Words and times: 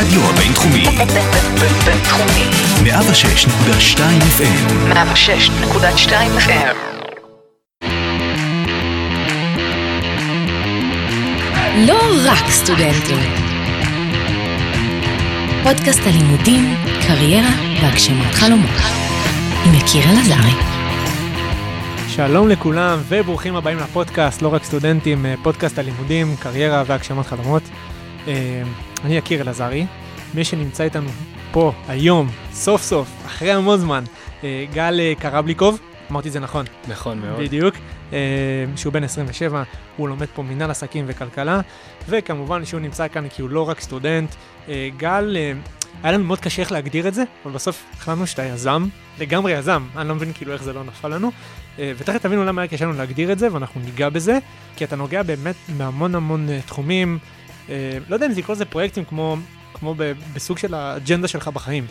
הרדיו 0.00 0.20
הבינתחומי. 0.24 0.84
בינתחומי. 1.84 2.44
106.2 2.84 3.98
FM. 4.38 4.94
106.2 4.94 6.12
FM. 6.38 6.76
לא 11.86 11.98
רק 12.24 12.50
סטודנטים. 12.50 13.18
פודקאסט 15.62 16.00
הלימודים, 16.06 16.74
קריירה 17.06 17.50
והגשמת 17.82 18.34
חלומות. 18.34 18.80
עם 19.66 19.74
יקיר 19.74 20.04
אלעזרי. 20.10 20.52
שלום 22.08 22.48
לכולם 22.48 22.98
וברוכים 23.08 23.56
הבאים 23.56 23.78
לפודקאסט, 23.78 24.42
לא 24.42 24.54
רק 24.54 24.64
סטודנטים, 24.64 25.26
אה, 25.26 25.34
פודקאסט 25.42 25.78
הלימודים, 25.78 26.36
קריירה 26.36 26.82
והגשמת 26.86 27.26
חלומות. 27.26 27.62
אני 29.04 29.16
יקיר 29.16 29.40
אלעזרי, 29.40 29.86
מי 30.34 30.44
שנמצא 30.44 30.84
איתנו 30.84 31.08
פה 31.52 31.72
היום, 31.88 32.28
סוף 32.52 32.82
סוף, 32.82 33.08
אחרי 33.26 33.52
המון 33.52 33.78
זמן, 33.78 34.04
אה, 34.44 34.64
גל 34.72 35.00
אה, 35.00 35.12
קרבליקוב, 35.18 35.80
אמרתי 36.10 36.28
את 36.28 36.32
זה 36.32 36.40
נכון, 36.40 36.66
נכון 36.88 37.18
מאוד. 37.18 37.40
בדיוק, 37.40 37.74
אה, 38.12 38.18
שהוא 38.76 38.92
בן 38.92 39.04
27, 39.04 39.62
הוא 39.96 40.08
לומד 40.08 40.26
פה 40.34 40.42
מנהל 40.42 40.70
עסקים 40.70 41.04
וכלכלה, 41.08 41.60
וכמובן 42.08 42.64
שהוא 42.64 42.80
נמצא 42.80 43.08
כאן 43.08 43.28
כי 43.28 43.42
הוא 43.42 43.50
לא 43.50 43.68
רק 43.68 43.80
סטודנט. 43.80 44.34
גל, 44.96 45.36
היה 46.02 46.12
לנו 46.12 46.24
מאוד 46.24 46.40
קשה 46.40 46.62
איך 46.62 46.72
להגדיר 46.72 47.08
את 47.08 47.14
זה, 47.14 47.24
אבל 47.44 47.52
בסוף 47.52 47.84
החלטנו 47.96 48.26
שאתה 48.26 48.44
יזם, 48.44 48.86
לגמרי 49.18 49.52
יזם, 49.52 49.82
אני 49.96 50.08
לא 50.08 50.14
מבין 50.14 50.32
כאילו 50.32 50.52
איך 50.52 50.62
זה 50.62 50.72
לא 50.72 50.84
נפל 50.84 51.08
לנו, 51.08 51.30
ותכף 51.78 52.22
תבינו 52.22 52.44
למה 52.44 52.62
היה 52.62 52.68
קשה 52.68 52.84
לנו 52.84 52.94
להגדיר 52.94 53.32
את 53.32 53.38
זה, 53.38 53.48
ואנחנו 53.52 53.80
ניגע 53.80 54.08
בזה, 54.08 54.38
כי 54.76 54.84
אתה 54.84 54.96
נוגע 54.96 55.22
באמת 55.22 55.54
בהמון 55.76 56.14
המון 56.14 56.48
תחומים, 56.66 57.18
לא 58.08 58.14
יודע 58.16 58.26
אם 58.26 58.32
זה 58.32 58.40
לקרוא 58.40 58.56
לזה 58.56 58.64
פרויקטים 58.64 59.04
כמו, 59.04 59.36
כמו 59.74 59.94
ב- 59.98 60.12
בסוג 60.34 60.58
של 60.58 60.74
האג'נדה 60.74 61.28
שלך 61.28 61.48
בחיים. 61.48 61.86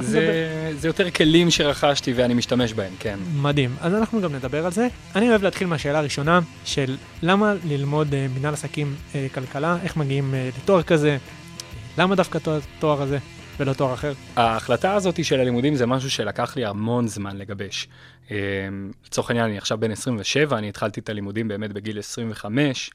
זה, 0.00 0.72
זה 0.78 0.88
יותר 0.88 1.10
כלים 1.10 1.50
שרכשתי 1.50 2.12
ואני 2.12 2.34
משתמש 2.34 2.72
בהם, 2.72 2.92
כן. 2.98 3.18
מדהים. 3.34 3.76
אז 3.80 3.94
אנחנו 3.94 4.20
גם 4.20 4.34
נדבר 4.34 4.66
על 4.66 4.72
זה. 4.72 4.88
אני 5.16 5.28
אוהב 5.28 5.42
להתחיל 5.42 5.66
מהשאלה 5.66 5.98
הראשונה 5.98 6.40
של 6.64 6.96
למה 7.22 7.54
ללמוד 7.64 8.14
אה, 8.14 8.26
מנהל 8.38 8.54
עסקים 8.54 8.94
אה, 9.14 9.26
כלכלה, 9.34 9.76
איך 9.82 9.96
מגיעים 9.96 10.34
אה, 10.34 10.48
לתואר 10.58 10.82
כזה, 10.82 11.16
למה 11.98 12.14
דווקא 12.14 12.38
תואר, 12.38 12.58
תואר 12.78 13.02
הזה 13.02 13.18
ולא 13.60 13.72
תואר 13.72 13.94
אחר. 13.94 14.12
ההחלטה 14.36 14.94
הזאת 14.94 15.24
של 15.24 15.40
הלימודים 15.40 15.74
זה 15.74 15.86
משהו 15.86 16.10
שלקח 16.10 16.56
לי 16.56 16.64
המון 16.64 17.08
זמן 17.08 17.36
לגבש. 17.36 17.88
אה, 18.30 18.36
לצורך 19.06 19.30
העניין, 19.30 19.46
אני 19.46 19.58
עכשיו 19.58 19.78
בן 19.78 19.90
27, 19.90 20.58
אני 20.58 20.68
התחלתי 20.68 21.00
את 21.00 21.08
הלימודים 21.08 21.48
באמת 21.48 21.72
בגיל 21.72 21.98
25. 21.98 22.90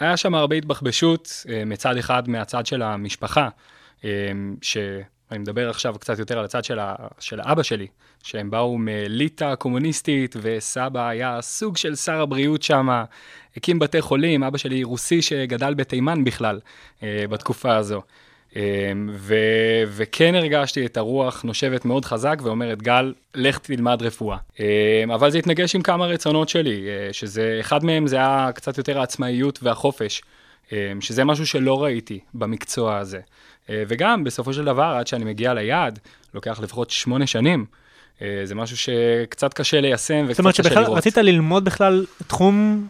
היה 0.00 0.16
שם 0.16 0.34
הרבה 0.34 0.56
התבחבשות, 0.56 1.44
אה, 1.48 1.64
מצד 1.64 1.96
אחד 1.96 2.28
מהצד 2.28 2.66
של 2.66 2.82
המשפחה, 2.82 3.48
אה, 4.04 4.10
שאני 4.62 5.38
מדבר 5.38 5.70
עכשיו 5.70 5.94
קצת 5.98 6.18
יותר 6.18 6.38
על 6.38 6.44
הצד 6.44 6.64
של, 6.64 6.78
ה, 6.78 6.94
של 7.18 7.40
אבא 7.40 7.62
שלי, 7.62 7.86
שהם 8.22 8.50
באו 8.50 8.78
מליטא 8.78 9.54
קומוניסטית, 9.54 10.36
וסבא 10.42 11.08
היה 11.08 11.42
סוג 11.42 11.76
של 11.76 11.94
שר 11.94 12.20
הבריאות 12.20 12.62
שם, 12.62 12.88
הקים 13.56 13.78
בתי 13.78 14.00
חולים, 14.00 14.42
אבא 14.42 14.58
שלי 14.58 14.84
רוסי 14.84 15.22
שגדל 15.22 15.74
בתימן 15.74 16.24
בכלל, 16.24 16.60
אה, 17.02 17.24
בתקופה 17.30 17.76
הזו. 17.76 18.02
אה, 18.56 18.92
ו, 19.16 19.34
וכן 19.86 20.34
הרגשתי 20.34 20.86
את 20.86 20.96
הרוח 20.96 21.42
נושבת 21.42 21.84
מאוד 21.84 22.04
חזק 22.04 22.38
ואומרת, 22.42 22.82
גל, 22.82 23.12
לך 23.34 23.58
תלמד 23.58 24.02
רפואה. 24.02 24.36
אה, 24.60 25.04
אבל 25.14 25.30
זה 25.30 25.38
התנגש 25.38 25.74
עם 25.74 25.82
כמה 25.82 26.06
רצונות 26.06 26.48
שלי, 26.48 26.88
אה, 26.88 27.12
שזה, 27.12 27.56
אחד 27.60 27.84
מהם 27.84 28.06
זה 28.06 28.16
היה 28.16 28.50
קצת 28.54 28.78
יותר 28.78 29.00
העצמאיות 29.00 29.58
והחופש, 29.62 30.22
אה, 30.72 30.92
שזה 31.00 31.24
משהו 31.24 31.46
שלא 31.46 31.82
ראיתי 31.84 32.20
במקצוע 32.34 32.96
הזה. 32.96 33.20
אה, 33.70 33.82
וגם, 33.88 34.24
בסופו 34.24 34.52
של 34.52 34.64
דבר, 34.64 34.96
עד 34.98 35.06
שאני 35.06 35.24
מגיע 35.24 35.54
ליעד, 35.54 35.98
לוקח 36.34 36.60
לפחות 36.62 36.90
שמונה 36.90 37.26
שנים. 37.26 37.64
אה, 38.22 38.40
זה 38.44 38.54
משהו 38.54 38.76
שקצת 38.76 39.54
קשה 39.54 39.80
ליישם 39.80 40.26
זאת 40.30 40.38
אומרת 40.38 40.54
וקצת 40.54 40.60
קשה 40.60 40.68
שבכלל 40.68 40.82
לראות. 40.82 40.98
רצית 40.98 41.16
ללמוד 41.16 41.64
בכלל 41.64 42.06
תחום 42.26 42.88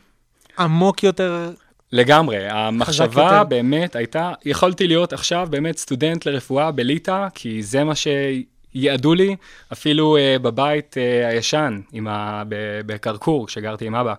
עמוק 0.58 1.02
יותר, 1.02 1.50
לגמרי, 1.92 2.48
המחשבה. 2.48 3.44
באמת 3.44 3.96
הייתה, 3.96 4.32
יכולתי 4.44 4.86
להיות 4.86 5.12
עכשיו 5.12 5.48
באמת 5.50 5.78
סטודנט 5.78 6.26
לרפואה 6.26 6.70
בליטא, 6.70 7.28
כי 7.34 7.62
זה 7.62 7.84
מה 7.84 7.92
שיעדו 7.94 9.14
לי, 9.14 9.36
אפילו 9.72 10.16
uh, 10.16 10.42
בבית 10.42 10.96
uh, 10.96 11.26
הישן, 11.28 11.80
ה... 12.08 12.42
בקרקור, 12.86 13.46
כשגרתי 13.46 13.86
עם 13.86 13.94
אבא. 13.94 14.14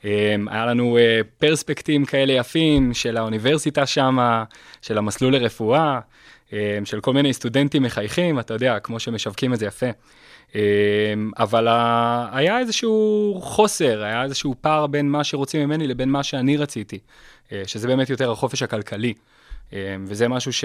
Um, 0.00 0.04
היה 0.50 0.66
לנו 0.66 0.98
uh, 0.98 1.26
פרספקטים 1.38 2.04
כאלה 2.04 2.32
יפים 2.32 2.94
של 2.94 3.16
האוניברסיטה 3.16 3.86
שם, 3.86 4.42
של 4.82 4.98
המסלול 4.98 5.36
לרפואה, 5.36 6.00
um, 6.48 6.52
של 6.84 7.00
כל 7.00 7.12
מיני 7.12 7.32
סטודנטים 7.32 7.82
מחייכים, 7.82 8.40
אתה 8.40 8.54
יודע, 8.54 8.78
כמו 8.78 9.00
שמשווקים 9.00 9.54
את 9.54 9.58
זה 9.58 9.66
יפה. 9.66 9.90
Um, 10.50 10.54
אבל. 11.38 11.68
היה 12.32 12.58
איזשהו 12.58 13.38
חוסר, 13.42 14.02
היה 14.02 14.24
איזשהו 14.24 14.54
פער 14.60 14.86
בין 14.86 15.10
מה 15.10 15.24
שרוצים 15.24 15.60
ממני 15.60 15.86
לבין 15.86 16.08
מה 16.08 16.22
שאני 16.22 16.56
רציתי, 16.56 16.98
uh, 16.98 17.52
שזה 17.66 17.86
באמת 17.86 18.10
יותר 18.10 18.30
החופש 18.30 18.62
הכלכלי. 18.62 19.14
Um, 19.70 19.72
וזה 20.06 20.28
משהו 20.28 20.52
ש... 20.52 20.64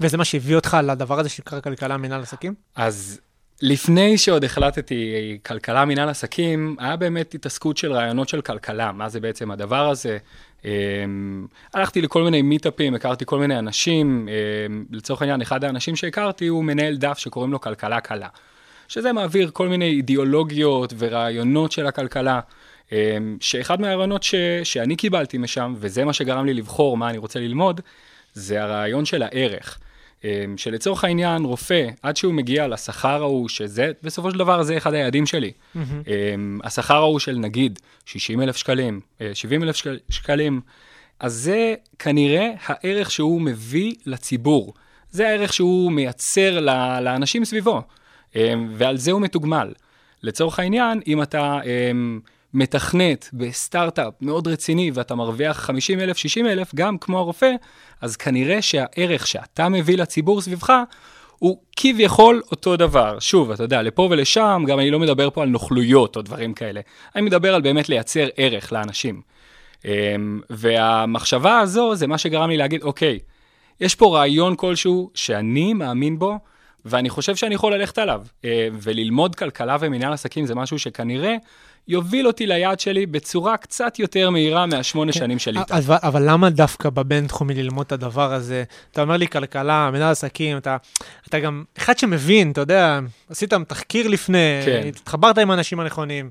וזה 0.00 0.16
מה 0.16 0.24
שהביא 0.24 0.56
אותך 0.56 0.76
לדבר 0.82 1.20
הזה 1.20 1.28
שנקרא 1.28 1.60
כלכלה 1.60 1.96
מנהל 1.96 2.20
עסקים? 2.20 2.54
אז 2.76 3.20
לפני 3.62 4.18
שעוד 4.18 4.44
החלטתי 4.44 5.38
כלכלה 5.46 5.84
מנהל 5.84 6.08
עסקים, 6.08 6.76
היה 6.78 6.96
באמת 6.96 7.34
התעסקות 7.34 7.76
של 7.76 7.92
רעיונות 7.92 8.28
של 8.28 8.40
כלכלה, 8.40 8.92
מה 8.92 9.08
זה 9.08 9.20
בעצם 9.20 9.50
הדבר 9.50 9.88
הזה. 9.88 10.18
Um, 10.62 10.66
הלכתי 11.74 12.02
לכל 12.02 12.22
מיני 12.22 12.42
מיטאפים, 12.42 12.94
הכרתי 12.94 13.24
כל 13.26 13.38
מיני 13.38 13.58
אנשים, 13.58 14.28
לצורך 14.90 15.22
העניין, 15.22 15.40
אחד 15.40 15.64
האנשים 15.64 15.96
שהכרתי 15.96 16.46
הוא 16.46 16.64
מנהל 16.64 16.96
דף 16.96 17.18
שקוראים 17.18 17.52
לו 17.52 17.60
כלכלה 17.60 18.00
קלה, 18.00 18.28
שזה 18.88 19.12
מעביר 19.12 19.50
כל 19.52 19.68
מיני 19.68 19.90
אידיאולוגיות 19.90 20.94
ורעיונות 20.98 21.72
של 21.72 21.86
הכלכלה. 21.86 22.40
um, 22.88 22.92
שאחד 23.40 23.80
מהרעיונות 23.80 24.22
ש, 24.22 24.34
שאני 24.64 24.96
קיבלתי 24.96 25.38
משם, 25.38 25.74
וזה 25.76 26.04
מה 26.04 26.12
שגרם 26.12 26.46
לי 26.46 26.54
לבחור 26.54 26.96
מה 26.96 27.10
אני 27.10 27.18
רוצה 27.18 27.40
ללמוד, 27.40 27.80
זה 28.34 28.62
הרעיון 28.62 29.04
של 29.04 29.22
הערך. 29.22 29.78
אמ, 30.24 30.28
שלצורך 30.56 31.04
העניין, 31.04 31.44
רופא, 31.44 31.88
עד 32.02 32.16
שהוא 32.16 32.34
מגיע 32.34 32.68
לשכר 32.68 33.22
ההוא, 33.22 33.48
שזה, 33.48 33.92
בסופו 34.02 34.30
של 34.30 34.38
דבר 34.38 34.62
זה 34.62 34.76
אחד 34.76 34.94
היעדים 34.94 35.26
שלי. 35.26 35.52
אמ, 35.76 36.60
השכר 36.64 36.94
ההוא 36.96 37.18
של 37.18 37.36
נגיד 37.38 37.78
60 38.06 38.40
אלף 38.40 38.56
שקלים, 38.56 39.00
אה, 39.20 39.30
70 39.34 39.62
אלף 39.62 39.76
שקל- 39.76 39.98
שקלים, 40.10 40.60
אז 41.20 41.32
זה 41.34 41.74
כנראה 41.98 42.50
הערך 42.66 43.10
שהוא 43.10 43.40
מביא 43.40 43.94
לציבור. 44.06 44.74
זה 45.10 45.28
הערך 45.28 45.52
שהוא 45.52 45.92
מייצר 45.92 46.60
לאנשים 47.00 47.44
סביבו, 47.44 47.82
ועל 48.70 48.96
זה 48.96 49.10
הוא 49.10 49.20
מתוגמל. 49.20 49.72
לצורך 50.22 50.58
העניין, 50.58 51.00
אם 51.06 51.22
אתה 51.22 51.58
אמ, 51.64 52.20
מתכנת 52.54 53.30
בסטארט-אפ 53.32 54.14
מאוד 54.20 54.48
רציני 54.48 54.90
ואתה 54.94 55.14
מרוויח 55.14 55.60
50 55.60 56.00
אלף, 56.00 56.16
60 56.16 56.46
אלף, 56.46 56.74
גם 56.74 56.98
כמו 56.98 57.18
הרופא, 57.18 57.52
אז 58.00 58.16
כנראה 58.16 58.62
שהערך 58.62 59.26
שאתה 59.26 59.68
מביא 59.68 59.98
לציבור 59.98 60.40
סביבך 60.40 60.72
הוא 61.38 61.58
כביכול 61.76 62.42
אותו 62.50 62.76
דבר. 62.76 63.18
שוב, 63.18 63.50
אתה 63.50 63.62
יודע, 63.62 63.82
לפה 63.82 64.08
ולשם, 64.10 64.64
גם 64.66 64.78
אני 64.78 64.90
לא 64.90 64.98
מדבר 64.98 65.30
פה 65.30 65.42
על 65.42 65.48
נוכלויות 65.48 66.16
או 66.16 66.22
דברים 66.22 66.54
כאלה. 66.54 66.80
אני 67.16 67.22
מדבר 67.22 67.54
על 67.54 67.60
באמת 67.60 67.88
לייצר 67.88 68.26
ערך 68.36 68.72
לאנשים. 68.72 69.20
אמ, 69.84 70.40
והמחשבה 70.50 71.58
הזו 71.58 71.94
זה 71.94 72.06
מה 72.06 72.18
שגרם 72.18 72.50
לי 72.50 72.56
להגיד, 72.56 72.82
אוקיי, 72.82 73.18
יש 73.80 73.94
פה 73.94 74.18
רעיון 74.18 74.56
כלשהו 74.56 75.10
שאני 75.14 75.74
מאמין 75.74 76.18
בו, 76.18 76.38
ואני 76.84 77.10
חושב 77.10 77.36
שאני 77.36 77.54
יכול 77.54 77.74
ללכת 77.74 77.98
עליו. 77.98 78.22
אה, 78.44 78.68
וללמוד 78.72 79.36
כלכלה 79.36 79.76
ומנהל 79.80 80.12
עסקים 80.12 80.46
זה 80.46 80.54
משהו 80.54 80.78
שכנראה 80.78 81.36
יוביל 81.88 82.26
אותי 82.26 82.46
ליעד 82.46 82.80
שלי 82.80 83.06
בצורה 83.06 83.56
קצת 83.56 83.98
יותר 83.98 84.30
מהירה 84.30 84.66
מהשמונה 84.66 85.12
שנים 85.12 85.38
של 85.38 85.58
איתה. 85.58 85.78
אבל, 85.78 85.96
אבל 86.02 86.30
למה 86.30 86.50
דווקא 86.50 86.90
בבינתחומי 86.90 87.54
ללמוד 87.54 87.86
את 87.86 87.92
הדבר 87.92 88.32
הזה? 88.32 88.64
אתה 88.92 89.02
אומר 89.02 89.16
לי 89.16 89.28
כלכלה, 89.28 89.90
מנהל 89.92 90.12
עסקים, 90.12 90.56
אתה, 90.56 90.76
אתה 91.28 91.38
גם 91.38 91.64
אחד 91.78 91.98
שמבין, 91.98 92.50
אתה 92.50 92.60
יודע, 92.60 93.00
עשית 93.30 93.52
תחקיר 93.54 94.08
לפני, 94.08 94.60
כן. 94.64 94.82
התחברת 94.88 95.38
עם 95.38 95.50
האנשים 95.50 95.80
הנכונים. 95.80 96.30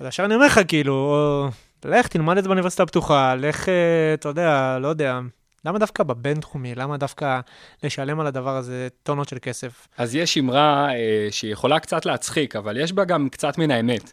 אז 0.00 0.06
ישר 0.06 0.24
אני 0.24 0.34
אומר 0.34 0.46
לך, 0.46 0.60
כאילו, 0.68 1.48
לך 1.84 2.06
תלמד 2.06 2.36
את 2.38 2.42
זה 2.42 2.48
באוניברסיטה 2.48 2.82
הפתוחה, 2.82 3.34
לך, 3.34 3.68
אה, 3.68 3.74
אתה 4.14 4.28
יודע, 4.28 4.78
לא 4.80 4.88
יודע. 4.88 5.20
למה 5.64 5.78
דווקא 5.78 6.02
בבינתחומי? 6.02 6.74
למה 6.74 6.96
דווקא 6.96 7.40
לשלם 7.82 8.20
על 8.20 8.26
הדבר 8.26 8.56
הזה 8.56 8.88
טונות 9.02 9.28
של 9.28 9.36
כסף? 9.42 9.88
אז 9.98 10.14
יש 10.14 10.38
אמרה 10.38 10.94
אה, 10.94 11.28
שהיא 11.30 11.52
יכולה 11.52 11.80
קצת 11.80 12.06
להצחיק, 12.06 12.56
אבל 12.56 12.76
יש 12.76 12.92
בה 12.92 13.04
גם 13.04 13.28
קצת 13.28 13.58
מן 13.58 13.70
האמת. 13.70 14.12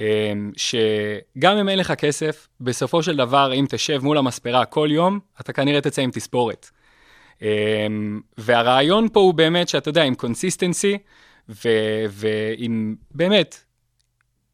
אה, 0.00 0.32
שגם 0.56 1.56
אם 1.56 1.68
אין 1.68 1.78
לך 1.78 1.92
כסף, 1.92 2.48
בסופו 2.60 3.02
של 3.02 3.16
דבר, 3.16 3.54
אם 3.54 3.66
תשב 3.68 3.98
מול 4.02 4.18
המספרה 4.18 4.64
כל 4.64 4.88
יום, 4.90 5.18
אתה 5.40 5.52
כנראה 5.52 5.80
תצא 5.80 6.02
עם 6.02 6.10
תספורת. 6.10 6.70
אה, 7.42 7.86
והרעיון 8.38 9.08
פה 9.12 9.20
הוא 9.20 9.34
באמת 9.34 9.68
שאתה 9.68 9.88
יודע, 9.88 10.02
עם 10.02 10.14
consistency, 10.14 10.98
ועם 12.08 12.94
באמת, 13.10 13.64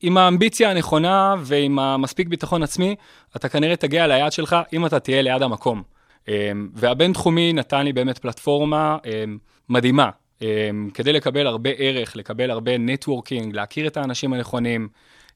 עם 0.00 0.16
האמביציה 0.16 0.70
הנכונה 0.70 1.34
ועם 1.38 1.78
המספיק 1.78 2.28
ביטחון 2.28 2.62
עצמי, 2.62 2.96
אתה 3.36 3.48
כנראה 3.48 3.76
תגיע 3.76 4.06
ליעד 4.06 4.32
שלך 4.32 4.56
אם 4.72 4.86
אתה 4.86 5.00
תהיה 5.00 5.22
ליד 5.22 5.42
המקום. 5.42 5.93
אמ, 6.28 6.68
והבינתחומי 6.74 7.52
נתן 7.52 7.84
לי 7.84 7.92
באמת 7.92 8.18
פלטפורמה 8.18 8.96
אמ, 9.04 9.38
מדהימה, 9.68 10.10
אמ, 10.42 10.90
כדי 10.94 11.12
לקבל 11.12 11.46
הרבה 11.46 11.70
ערך, 11.76 12.16
לקבל 12.16 12.50
הרבה 12.50 12.78
נטוורקינג, 12.78 13.54
להכיר 13.54 13.86
את 13.86 13.96
האנשים 13.96 14.32
הנכונים, 14.32 14.88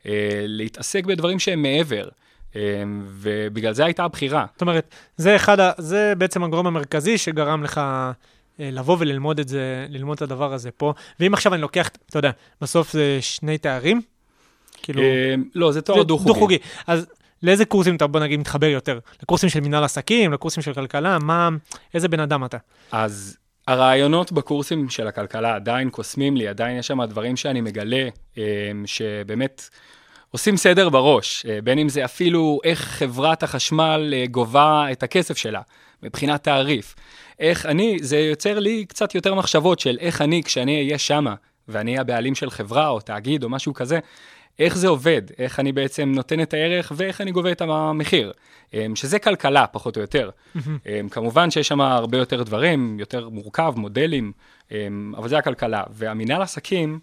אה, 0.07 0.13
להתעסק 0.47 1.05
בדברים 1.05 1.39
שהם 1.39 1.63
מעבר. 1.63 2.09
ובגלל 3.05 3.73
זה 3.73 3.85
הייתה 3.85 4.05
הבחירה. 4.05 4.47
זאת 4.53 4.61
אומרת, 4.61 4.95
זה 5.17 5.37
אחד, 5.37 5.61
ה... 5.61 5.73
זה 5.79 6.13
בעצם 6.19 6.45
הגורם 6.45 6.67
המרכזי 6.67 7.19
שגרם 7.19 7.63
לך 7.63 7.79
אה, 7.79 8.71
לבוא 8.73 8.97
וללמוד 9.01 9.41
את 9.41 9.49
זה, 9.49 9.87
ללמוד 9.89 10.17
את 10.17 10.23
הדבר 10.23 10.53
הזה 10.53 10.71
פה. 10.71 10.93
ואם 11.21 11.35
עכשיו 11.35 11.55
אני 11.55 11.63
לוקח, 11.63 11.89
אתה 12.11 12.19
יודע, 12.19 12.31
בסוף 12.61 12.93
זה 12.93 13.19
שני 13.21 13.59
תארים, 13.59 14.01
כאילו... 14.83 15.03
לא, 15.55 15.73
זה 15.73 15.83
תואר 15.83 16.03
דו-חוגי. 16.03 16.29
דו-חוגי. 16.29 16.59
אז 16.87 17.07
לאיזה 17.43 17.65
קורסים 17.65 17.97
אתה, 17.97 18.07
בוא 18.07 18.21
נגיד, 18.21 18.41
מתחבר 18.41 18.67
יותר? 18.67 18.99
לקורסים 19.23 19.49
של 19.49 19.61
מנהל 19.61 19.85
עסקים, 19.85 20.33
לקורסים 20.33 20.63
של 20.63 20.75
כלכלה? 20.75 21.19
מה, 21.19 21.49
איזה 21.95 22.09
בן 22.09 22.21
אדם 22.21 22.45
אתה? 22.45 22.57
אז 22.93 23.37
הרעיונות 23.69 24.33
בקורסים 24.33 24.89
של 24.91 25.07
הכלכלה 25.07 25.55
עדיין 25.55 25.91
קוסמים 25.91 26.37
לי, 26.37 26.49
עדיין 26.49 26.79
יש 26.79 26.87
שם 26.87 27.05
דברים 27.05 27.37
שאני 27.37 27.61
מגלה, 27.61 28.09
אמ, 28.37 28.43
שבאמת 28.87 29.69
עושים 30.31 30.57
סדר 30.57 30.89
בראש, 30.89 31.47
אה, 31.49 31.59
בין 31.65 31.79
אם 31.79 31.89
זה 31.89 32.05
אפילו 32.05 32.61
איך 32.65 32.81
חברת 32.81 33.43
החשמל 33.43 34.15
אה, 34.17 34.25
גובה 34.31 34.87
את 34.93 35.03
הכסף 35.03 35.37
שלה, 35.37 35.61
מבחינת 36.03 36.45
תעריף. 36.45 36.95
איך 37.41 37.67
אני, 37.67 37.99
זה 38.01 38.19
יוצר 38.19 38.59
לי 38.59 38.85
קצת 38.85 39.15
יותר 39.15 39.35
מחשבות 39.35 39.79
של 39.79 39.97
איך 40.01 40.23
אני, 40.23 40.43
כשאני 40.43 40.77
אהיה 40.77 40.99
שמה, 40.99 41.35
ואני 41.69 41.91
אהיה 41.91 42.01
הבעלים 42.01 42.35
של 42.35 42.51
חברה 42.51 42.89
או 42.89 43.01
תאגיד 43.01 43.45
או 43.45 43.49
משהו 43.49 43.75
כזה, 43.75 43.99
איך 44.59 44.77
זה 44.77 44.89
עובד, 44.89 45.23
איך 45.39 45.61
אני 45.61 45.73
בעצם 45.73 46.13
נותן 46.15 46.43
את 46.43 46.55
הערך 46.55 46.93
ואיך 46.97 47.21
אני 47.21 47.33
גובה 47.33 47.53
את 47.53 47.61
המחיר, 47.61 48.33
אמ, 48.75 48.97
שזה 48.97 49.19
כלכלה, 49.19 49.67
פחות 49.67 49.97
או 49.97 50.01
יותר. 50.01 50.31
אמ, 50.57 51.09
כמובן 51.09 51.51
שיש 51.51 51.69
שם 51.69 51.81
הרבה 51.81 52.19
יותר 52.19 52.43
דברים, 52.43 52.97
יותר 53.01 53.29
מורכב, 53.29 53.73
מודלים, 53.77 54.33
אמ, 54.73 55.15
אבל 55.17 55.29
זה 55.29 55.39
הכלכלה. 55.39 55.83
והמינהל 55.91 56.43
עסקים, 56.43 56.99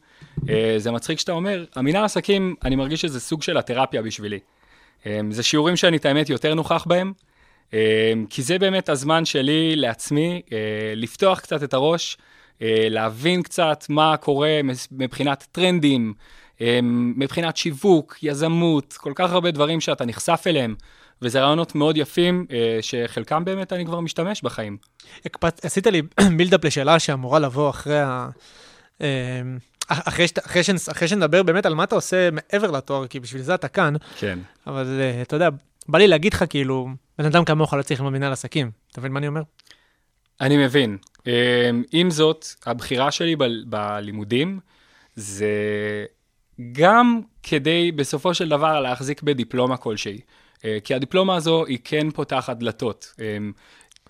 אה, 0.49 0.75
זה 0.77 0.91
מצחיק 0.91 1.19
שאתה 1.19 1.31
אומר, 1.31 1.65
המינהל 1.75 2.05
עסקים, 2.05 2.55
אני 2.63 2.75
מרגיש 2.75 3.01
שזה 3.01 3.19
סוג 3.19 3.43
של 3.43 3.57
התרפיה 3.57 4.01
בשבילי. 4.01 4.39
זה 5.29 5.43
שיעורים 5.43 5.75
שאני, 5.75 5.97
את 5.97 6.05
האמת, 6.05 6.29
יותר 6.29 6.53
נוכח 6.53 6.85
בהם, 6.87 7.13
כי 8.29 8.41
זה 8.41 8.59
באמת 8.59 8.89
הזמן 8.89 9.25
שלי 9.25 9.75
לעצמי, 9.75 10.41
אה, 10.51 10.57
לפתוח 10.95 11.39
קצת 11.39 11.63
את 11.63 11.73
הראש, 11.73 12.17
אה, 12.61 12.87
להבין 12.89 13.41
קצת 13.41 13.85
מה 13.89 14.17
קורה 14.17 14.59
מבחינת 14.91 15.47
טרנדים, 15.51 16.13
מבחינת 17.15 17.57
שיווק, 17.57 18.17
יזמות, 18.23 18.93
כל 18.93 19.11
כך 19.15 19.31
הרבה 19.31 19.51
דברים 19.51 19.81
שאתה 19.81 20.05
נחשף 20.05 20.43
אליהם, 20.47 20.75
וזה 21.21 21.41
רעיונות 21.41 21.75
מאוד 21.75 21.97
יפים, 21.97 22.45
אה, 22.51 22.77
שחלקם 22.81 23.45
באמת 23.45 23.73
אני 23.73 23.85
כבר 23.85 23.99
משתמש 23.99 24.41
בחיים. 24.41 24.77
הקפצ... 25.25 25.65
עשית 25.65 25.87
לי 25.87 26.01
בילדאפ 26.37 26.65
לשאלה 26.65 26.99
שאמורה 26.99 27.39
לבוא 27.39 27.69
אחרי 27.69 27.99
ה... 27.99 28.29
אמ, 29.01 29.05
אחרי, 29.87 30.27
שת, 30.27 30.45
אחרי, 30.45 30.63
שנ, 30.63 30.75
אחרי 30.91 31.07
שנדבר 31.07 31.43
באמת 31.43 31.65
על 31.65 31.73
מה 31.73 31.83
אתה 31.83 31.95
עושה 31.95 32.29
מעבר 32.31 32.71
לתואר, 32.71 33.07
כי 33.07 33.19
בשביל 33.19 33.41
זה 33.41 33.55
אתה 33.55 33.67
כאן, 33.67 33.93
כן. 34.17 34.39
אבל 34.67 34.85
uh, 34.99 35.21
אתה 35.21 35.35
יודע, 35.35 35.49
בא 35.87 35.97
לי 35.97 36.07
להגיד 36.07 36.33
לך 36.33 36.43
כאילו, 36.49 36.87
בן 37.17 37.25
אדם 37.25 37.45
כמוך 37.45 37.73
לא 37.73 37.81
צריך 37.81 37.99
ללמוד 37.99 38.13
מנהל 38.13 38.31
עסקים. 38.31 38.71
אתה 38.91 38.99
מבין 38.99 39.11
מה 39.11 39.19
אני 39.19 39.27
אומר? 39.27 39.41
אני 40.41 40.65
מבין. 40.65 40.97
אמ, 41.27 41.31
עם 41.91 42.09
זאת, 42.09 42.45
הבחירה 42.65 43.11
שלי 43.11 43.35
ב- 43.35 43.43
בלימודים 43.65 44.59
זה 45.15 45.47
גם 46.71 47.21
כדי 47.43 47.91
בסופו 47.91 48.33
של 48.33 48.49
דבר 48.49 48.81
להחזיק 48.81 49.21
בדיפלומה 49.21 49.77
כלשהי. 49.77 50.19
אה, 50.65 50.77
כי 50.83 50.93
הדיפלומה 50.93 51.35
הזו 51.35 51.65
היא 51.65 51.77
כן 51.83 52.11
פותחת 52.11 52.57
דלתות. 52.57 53.13
אמ, 53.19 53.51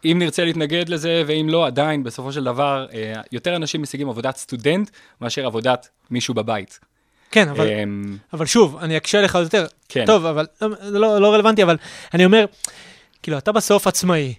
אם 0.05 0.15
נרצה 0.19 0.45
להתנגד 0.45 0.89
לזה, 0.89 1.23
ואם 1.27 1.47
לא, 1.49 1.67
עדיין, 1.67 2.03
בסופו 2.03 2.31
של 2.31 2.43
דבר, 2.43 2.87
אה, 2.93 3.21
יותר 3.31 3.55
אנשים 3.55 3.81
משיגים 3.81 4.09
עבודת 4.09 4.37
סטודנט 4.37 4.89
מאשר 5.21 5.45
עבודת 5.45 5.87
מישהו 6.11 6.33
בבית. 6.33 6.79
כן, 7.31 7.49
אבל, 7.49 7.67
אבל 8.33 8.45
שוב, 8.45 8.77
אני 8.77 8.97
אקשה 8.97 9.21
לך 9.21 9.35
יותר. 9.35 9.65
כן. 9.89 10.05
טוב, 10.05 10.25
אבל 10.25 10.45
לא- 10.61 10.75
זה 10.91 10.99
לא, 10.99 11.21
לא 11.21 11.33
רלוונטי, 11.33 11.63
אבל 11.63 11.77
אני 12.13 12.25
אומר, 12.25 12.45
כאילו, 13.23 13.37
אתה 13.37 13.51
בסוף 13.51 13.87
עצמאי, 13.87 14.33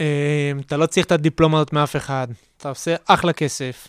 אה, 0.00 0.52
אתה 0.66 0.76
לא 0.76 0.86
צריך 0.86 1.06
את 1.06 1.12
הדיפלומה 1.12 1.58
הזאת 1.58 1.72
מאף 1.72 1.96
אחד, 1.96 2.28
אתה 2.56 2.68
עושה 2.68 2.94
אחלה 3.04 3.32
כסף, 3.32 3.88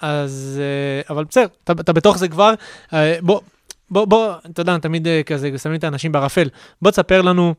אז, 0.00 0.60
אה, 0.62 1.14
אבל 1.14 1.24
בסדר, 1.24 1.46
אתה, 1.64 1.72
אתה 1.72 1.92
בתוך 1.92 2.18
זה 2.18 2.28
כבר, 2.28 2.54
אה, 2.92 3.18
בוא, 3.22 3.40
בוא, 3.90 4.04
בוא, 4.04 4.34
אתה 4.50 4.60
יודע, 4.60 4.78
תמיד 4.78 5.06
אה, 5.06 5.22
כזה 5.26 5.58
שמים 5.58 5.76
את 5.78 5.84
האנשים 5.84 6.12
בערפל, 6.12 6.48
בוא 6.82 6.90
תספר 6.90 7.22
לנו 7.22 7.54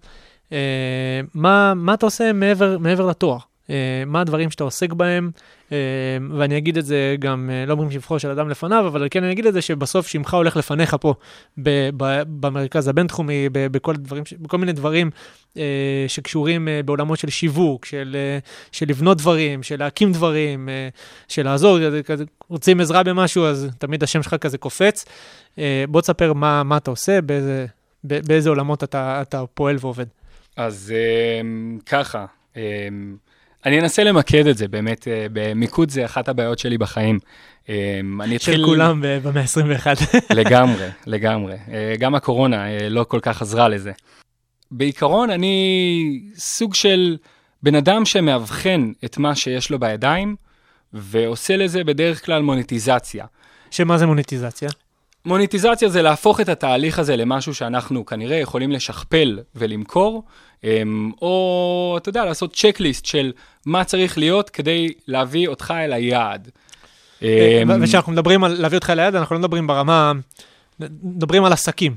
מה, 1.34 1.74
מה 1.74 1.94
אתה 1.94 2.06
עושה 2.06 2.34
מעבר, 2.34 2.78
מעבר 2.78 3.06
לתואר. 3.06 3.49
אה, 3.70 4.04
מה 4.06 4.22
הדברים 4.22 4.52
שאתה 4.52 4.64
עוסק 4.64 4.94
בהם, 4.94 5.32
אה, 5.72 5.78
ואני 6.38 6.58
אגיד 6.58 6.78
את 6.78 6.86
זה 6.86 7.16
גם, 7.20 7.50
אה, 7.54 7.66
לא 7.66 7.72
אומרים 7.72 7.92
שבחו 7.92 8.20
של 8.20 8.30
אדם 8.30 8.50
לפניו, 8.50 8.88
אבל 8.88 9.08
כן 9.12 9.24
אני 9.24 9.32
אגיד 9.32 9.46
את 9.46 9.54
זה 9.54 9.62
שבסוף 9.62 10.08
שמך 10.08 10.34
הולך 10.34 10.58
לפניך 10.58 10.96
פה, 11.02 11.14
במרכז 12.40 12.88
הבינתחומי, 12.88 13.50
בכל, 13.52 13.96
דברים, 13.96 14.24
בכל 14.40 14.58
מיני 14.58 14.72
דברים 14.72 15.10
שקשורים 16.08 16.68
בעולמות 16.86 17.20
של 17.20 17.30
שיווק, 17.30 17.86
של, 17.86 18.18
של 18.72 18.86
לבנות 18.90 19.18
דברים, 19.18 19.64
של 19.64 19.80
להקים 19.80 20.12
דברים, 20.12 20.70
של 21.28 21.44
לעזור, 21.44 21.78
רוצים 22.48 22.80
עזרה 22.80 23.04
במשהו, 23.04 23.46
אז 23.46 23.68
תמיד 23.78 24.04
השם 24.04 24.24
שלך 24.24 24.36
כזה 24.36 24.58
קופץ. 24.58 25.06
בוא 25.90 26.02
תספר 26.02 26.34
מה, 26.34 26.64
מה 26.64 26.78
אתה 26.78 26.92
עושה, 26.92 27.22
באיזה, 27.22 27.66
באיזה 28.04 28.50
עולמות 28.50 28.84
אתה, 28.84 29.22
אתה 29.22 29.44
פועל 29.54 29.76
ועובד. 29.80 30.06
אז 30.58 30.94
ככה, 31.86 32.26
אני 33.66 33.80
אנסה 33.80 34.04
למקד 34.04 34.48
את 34.48 34.58
זה, 34.58 34.68
באמת, 34.68 35.08
אה, 35.08 35.26
במיקוד 35.34 35.90
זה 35.90 36.06
אחת 36.06 36.30
הבעיות 36.30 36.60
שלי 36.60 36.78
בחיים. 36.78 37.20
אמ, 37.70 38.22
אני 38.22 38.40
של 38.40 38.66
כולם 38.66 39.02
במאה 39.24 39.42
ה-21. 39.42 39.88
לגמרי, 40.40 40.88
לגמרי. 41.06 41.56
אה, 41.72 41.94
גם 42.00 42.16
הקורונה 42.16 42.68
אה, 42.68 42.90
לא 42.90 43.04
כל 43.04 43.20
כך 43.22 43.42
עזרה 43.42 43.68
לזה. 43.68 43.92
בעיקרון, 44.72 45.30
אני 45.30 46.22
סוג 46.36 46.76
של 46.76 47.18
בן 47.64 47.76
אדם 47.76 48.06
שמאבחן 48.06 48.92
את 49.06 49.18
מה 49.18 49.36
שיש 49.36 49.72
לו 49.72 49.80
בידיים, 49.80 50.36
ועושה 50.94 51.58
לזה 51.58 51.84
בדרך 51.84 52.26
כלל 52.26 52.42
מוניטיזציה. 52.42 53.26
שמה 53.72 53.98
זה 53.98 54.06
מוניטיזציה? 54.06 54.70
מוניטיזציה 55.30 55.90
זה 55.90 56.02
להפוך 56.02 56.42
את 56.42 56.50
התהליך 56.50 57.00
הזה 57.00 57.16
למשהו 57.16 57.54
שאנחנו 57.54 58.06
כנראה 58.06 58.38
יכולים 58.38 58.72
לשכפל 58.72 59.40
ולמכור, 59.56 60.24
אמ, 60.64 61.12
או, 61.22 61.96
אתה 61.98 62.10
יודע, 62.10 62.26
לעשות 62.26 62.54
צ'קליסט 62.54 63.06
של 63.06 63.32
מה 63.66 63.84
צריך 63.84 64.18
להיות 64.18 64.50
כדי 64.50 64.94
להביא 65.08 65.48
אותך 65.48 65.74
אל 65.78 65.94
היעד. 65.94 66.50
אמ, 67.22 67.28
וכשאנחנו 67.82 68.12
מדברים 68.12 68.44
על 68.44 68.62
להביא 68.62 68.78
אותך 68.78 68.90
ליד, 68.90 69.16
אנחנו 69.16 69.36
לא 69.36 69.40
מדברים 69.40 69.68
ברמה, 69.68 70.12
מדברים 70.80 71.46
על 71.46 71.54
עסקים, 71.54 71.96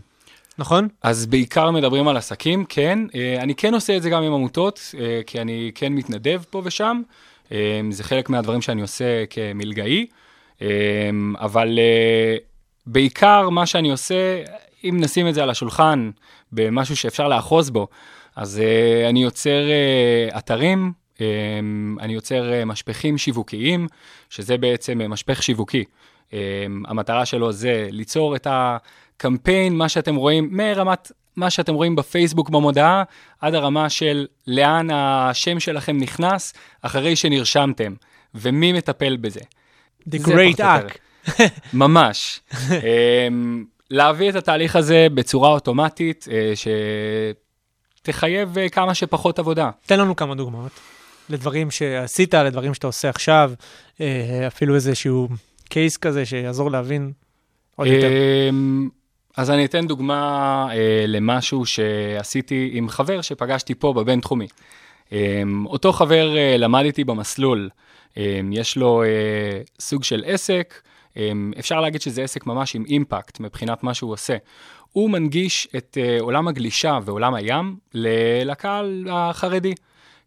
נכון? 0.59 0.89
אז 1.03 1.27
בעיקר 1.27 1.71
מדברים 1.71 2.09
על 2.09 2.17
עסקים, 2.17 2.65
כן. 2.69 2.99
אה, 3.15 3.37
אני 3.41 3.55
כן 3.55 3.75
עושה 3.75 3.97
את 3.97 4.03
זה 4.03 4.11
גם 4.11 4.23
עם 4.23 4.33
עמותות, 4.33 4.95
אה, 5.01 5.21
כי 5.27 5.41
אני 5.41 5.71
כן 5.75 5.93
מתנדב 5.93 6.43
פה 6.51 6.63
ושם. 6.65 7.03
אה, 7.53 7.81
זה 7.91 8.05
חלק 8.05 8.31
מהדברים 8.31 8.63
שאני 8.63 8.83
עושה 8.83 9.27
כמלגאי. 9.31 10.07
אה, 10.63 10.69
אבל 11.41 11.79
אה, 11.79 12.37
בעיקר 12.87 13.49
מה 13.49 13.67
שאני 13.67 13.91
עושה, 13.91 14.43
אם 14.85 14.97
נשים 15.01 15.29
את 15.29 15.35
זה 15.35 15.43
על 15.43 15.51
השולחן 15.51 16.11
במשהו 16.53 16.97
שאפשר 16.97 17.29
לאחוז 17.29 17.71
בו, 17.71 17.89
אז 18.37 18.61
אה, 18.61 19.09
אני 19.09 19.23
יוצר 19.23 19.71
אה, 19.71 20.39
אתרים, 20.39 20.93
אה, 21.21 21.27
אני 22.01 22.13
יוצר 22.13 22.53
אה, 22.53 22.65
משפכים 22.65 23.19
שיווקיים, 23.19 23.89
שזה 24.31 24.59
בעצם 24.59 25.01
אה, 25.01 25.09
משפך 25.09 25.43
שיווקי. 25.43 25.85
אה, 26.33 26.39
המטרה 26.87 27.27
שלו 27.27 27.53
זה 27.53 27.89
ליצור 27.91 28.37
את 28.37 28.47
הקמפיין, 28.51 29.77
מה 29.77 29.89
שאתם 29.89 30.15
רואים, 30.15 30.49
מרמת 30.53 31.13
מה 31.37 31.51
שאתם 31.51 31.75
רואים 31.75 31.97
בפייסבוק 31.97 32.51
במודעה, 32.51 33.03
עד 33.41 33.55
הרמה 33.55 33.91
של 33.91 34.27
לאן 34.47 34.89
השם 34.93 35.61
שלכם 35.61 35.97
נכנס 35.97 36.55
אחרי 36.83 37.17
שנרשמתם, 37.17 37.95
ומי 38.35 38.73
מטפל 38.73 39.17
בזה. 39.17 39.41
The 40.09 40.19
Great. 40.27 40.59
Act. 40.59 41.12
ממש. 41.73 42.41
אמ, 42.71 43.65
להביא 43.91 44.31
את 44.31 44.35
התהליך 44.35 44.77
הזה 44.77 45.07
בצורה 45.15 45.51
אוטומטית, 45.51 46.29
אה, 46.31 46.53
שתחייב 48.03 48.59
אה, 48.59 48.69
כמה 48.69 48.95
שפחות 48.95 49.39
עבודה. 49.39 49.71
תן 49.87 50.01
לנו 50.01 50.17
כמה 50.17 50.35
דוגמאות 50.35 50.73
לדברים 51.29 51.71
שעשית, 51.71 52.35
לדברים 52.35 52.75
שאתה 52.75 52.87
עושה 52.87 53.09
עכשיו, 53.09 53.53
אה, 54.01 54.47
אפילו 54.47 54.75
איזשהו 54.75 55.29
קייס 55.69 55.97
כזה 55.97 56.27
שיעזור 56.27 56.71
להבין 56.71 57.13
עוד 57.77 57.87
יותר. 57.87 58.09
אמ, 58.49 58.89
אז 59.37 59.51
אני 59.51 59.65
אתן 59.65 59.87
דוגמה 59.87 60.67
אה, 60.71 61.05
למשהו 61.07 61.67
שעשיתי 61.67 62.71
עם 62.73 62.89
חבר 62.89 63.21
שפגשתי 63.21 63.75
פה 63.75 63.93
בבינתחומי. 63.93 64.47
אמ, 65.13 65.67
אותו 65.67 65.93
חבר 65.93 66.37
אה, 66.37 66.57
למד 66.59 66.85
איתי 66.85 67.05
במסלול, 67.05 67.69
אמ, 68.17 68.51
יש 68.53 68.77
לו 68.77 69.03
אה, 69.03 69.61
סוג 69.81 70.05
של 70.05 70.23
עסק, 70.27 70.75
אפשר 71.59 71.81
להגיד 71.81 72.01
שזה 72.01 72.23
עסק 72.23 72.47
ממש 72.47 72.77
עם 72.77 72.85
אימפקט 72.89 73.41
מבחינת 73.41 73.83
מה 73.83 73.95
שהוא 73.95 74.13
עושה. 74.13 74.37
הוא 74.93 75.11
מנגיש 75.11 75.69
את 75.77 75.99
אה, 76.01 76.17
עולם 76.21 76.49
הגלישה 76.49 76.99
ועולם 77.05 77.35
הים 77.35 77.77
לקהל 78.45 79.07
החרדי. 79.11 79.75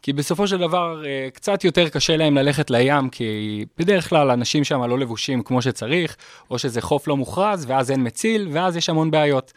כי 0.02 0.14
בסופו 0.14 0.48
של 0.48 0.58
דבר 0.58 1.06
אה, 1.06 1.28
קצת 1.34 1.64
יותר 1.64 1.90
קשה 1.90 2.18
להם 2.18 2.38
ללכת 2.38 2.70
לים, 2.70 3.10
כי 3.10 3.66
בדרך 3.78 4.10
כלל 4.10 4.32
אנשים 4.32 4.64
שם 4.64 4.84
לא 4.84 5.00
לבושים 5.00 5.44
כמו 5.44 5.62
שצריך, 5.62 6.18
או 6.50 6.60
שזה 6.60 6.82
חוף 6.82 7.08
לא 7.08 7.18
מוכרז, 7.18 7.66
ואז 7.68 7.92
אין 7.92 8.08
מציל, 8.08 8.48
ואז 8.52 8.78
יש 8.78 8.90
המון 8.90 9.12
בעיות. 9.12 9.54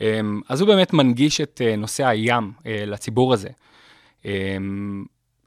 אמ, 0.00 0.40
אז 0.48 0.60
הוא 0.60 0.68
באמת 0.68 0.92
מנגיש 0.92 1.40
את 1.40 1.60
אה, 1.64 1.76
נושא 1.76 2.06
הים 2.06 2.52
לציבור 2.64 3.32
הזה. 3.32 3.48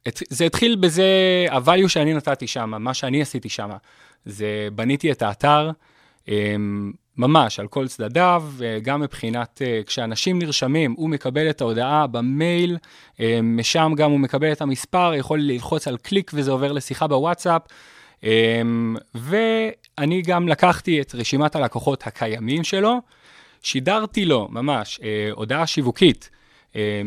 אמ, 0.07 0.11
זה 0.29 0.45
התחיל 0.45 0.75
בזה, 0.75 1.05
ה-value 1.49 1.87
שאני 1.87 2.13
נתתי 2.13 2.47
שם, 2.47 2.73
מה 2.79 2.93
שאני 2.93 3.21
עשיתי 3.21 3.49
שם, 3.49 3.69
זה 4.25 4.67
בניתי 4.75 5.11
את 5.11 5.21
האתר, 5.21 5.71
אמ, 6.27 6.91
ממש 7.17 7.59
על 7.59 7.67
כל 7.67 7.87
צדדיו, 7.87 8.43
גם 8.81 9.01
מבחינת, 9.01 9.61
אה, 9.65 9.81
כשאנשים 9.85 10.39
נרשמים, 10.39 10.93
הוא 10.97 11.09
מקבל 11.09 11.49
את 11.49 11.61
ההודעה 11.61 12.07
במייל, 12.07 12.77
משם 13.43 13.91
גם 13.97 14.11
הוא 14.11 14.19
מקבל 14.19 14.51
את 14.51 14.61
המספר, 14.61 15.13
יכול 15.13 15.39
ללחוץ 15.41 15.87
על 15.87 15.97
קליק 15.97 16.31
וזה 16.33 16.51
עובר 16.51 16.71
לשיחה 16.71 17.07
בוואטסאפ. 17.07 17.61
ואני 19.15 20.21
גם 20.21 20.47
לקחתי 20.47 21.01
את 21.01 21.15
רשימת 21.15 21.55
הלקוחות 21.55 22.07
הקיימים 22.07 22.63
שלו, 22.63 23.01
שידרתי 23.65 24.25
לו 24.25 24.47
ממש 24.51 24.99
אה, 25.03 25.29
הודעה 25.31 25.67
שיווקית, 25.67 26.29
אה, 26.75 27.01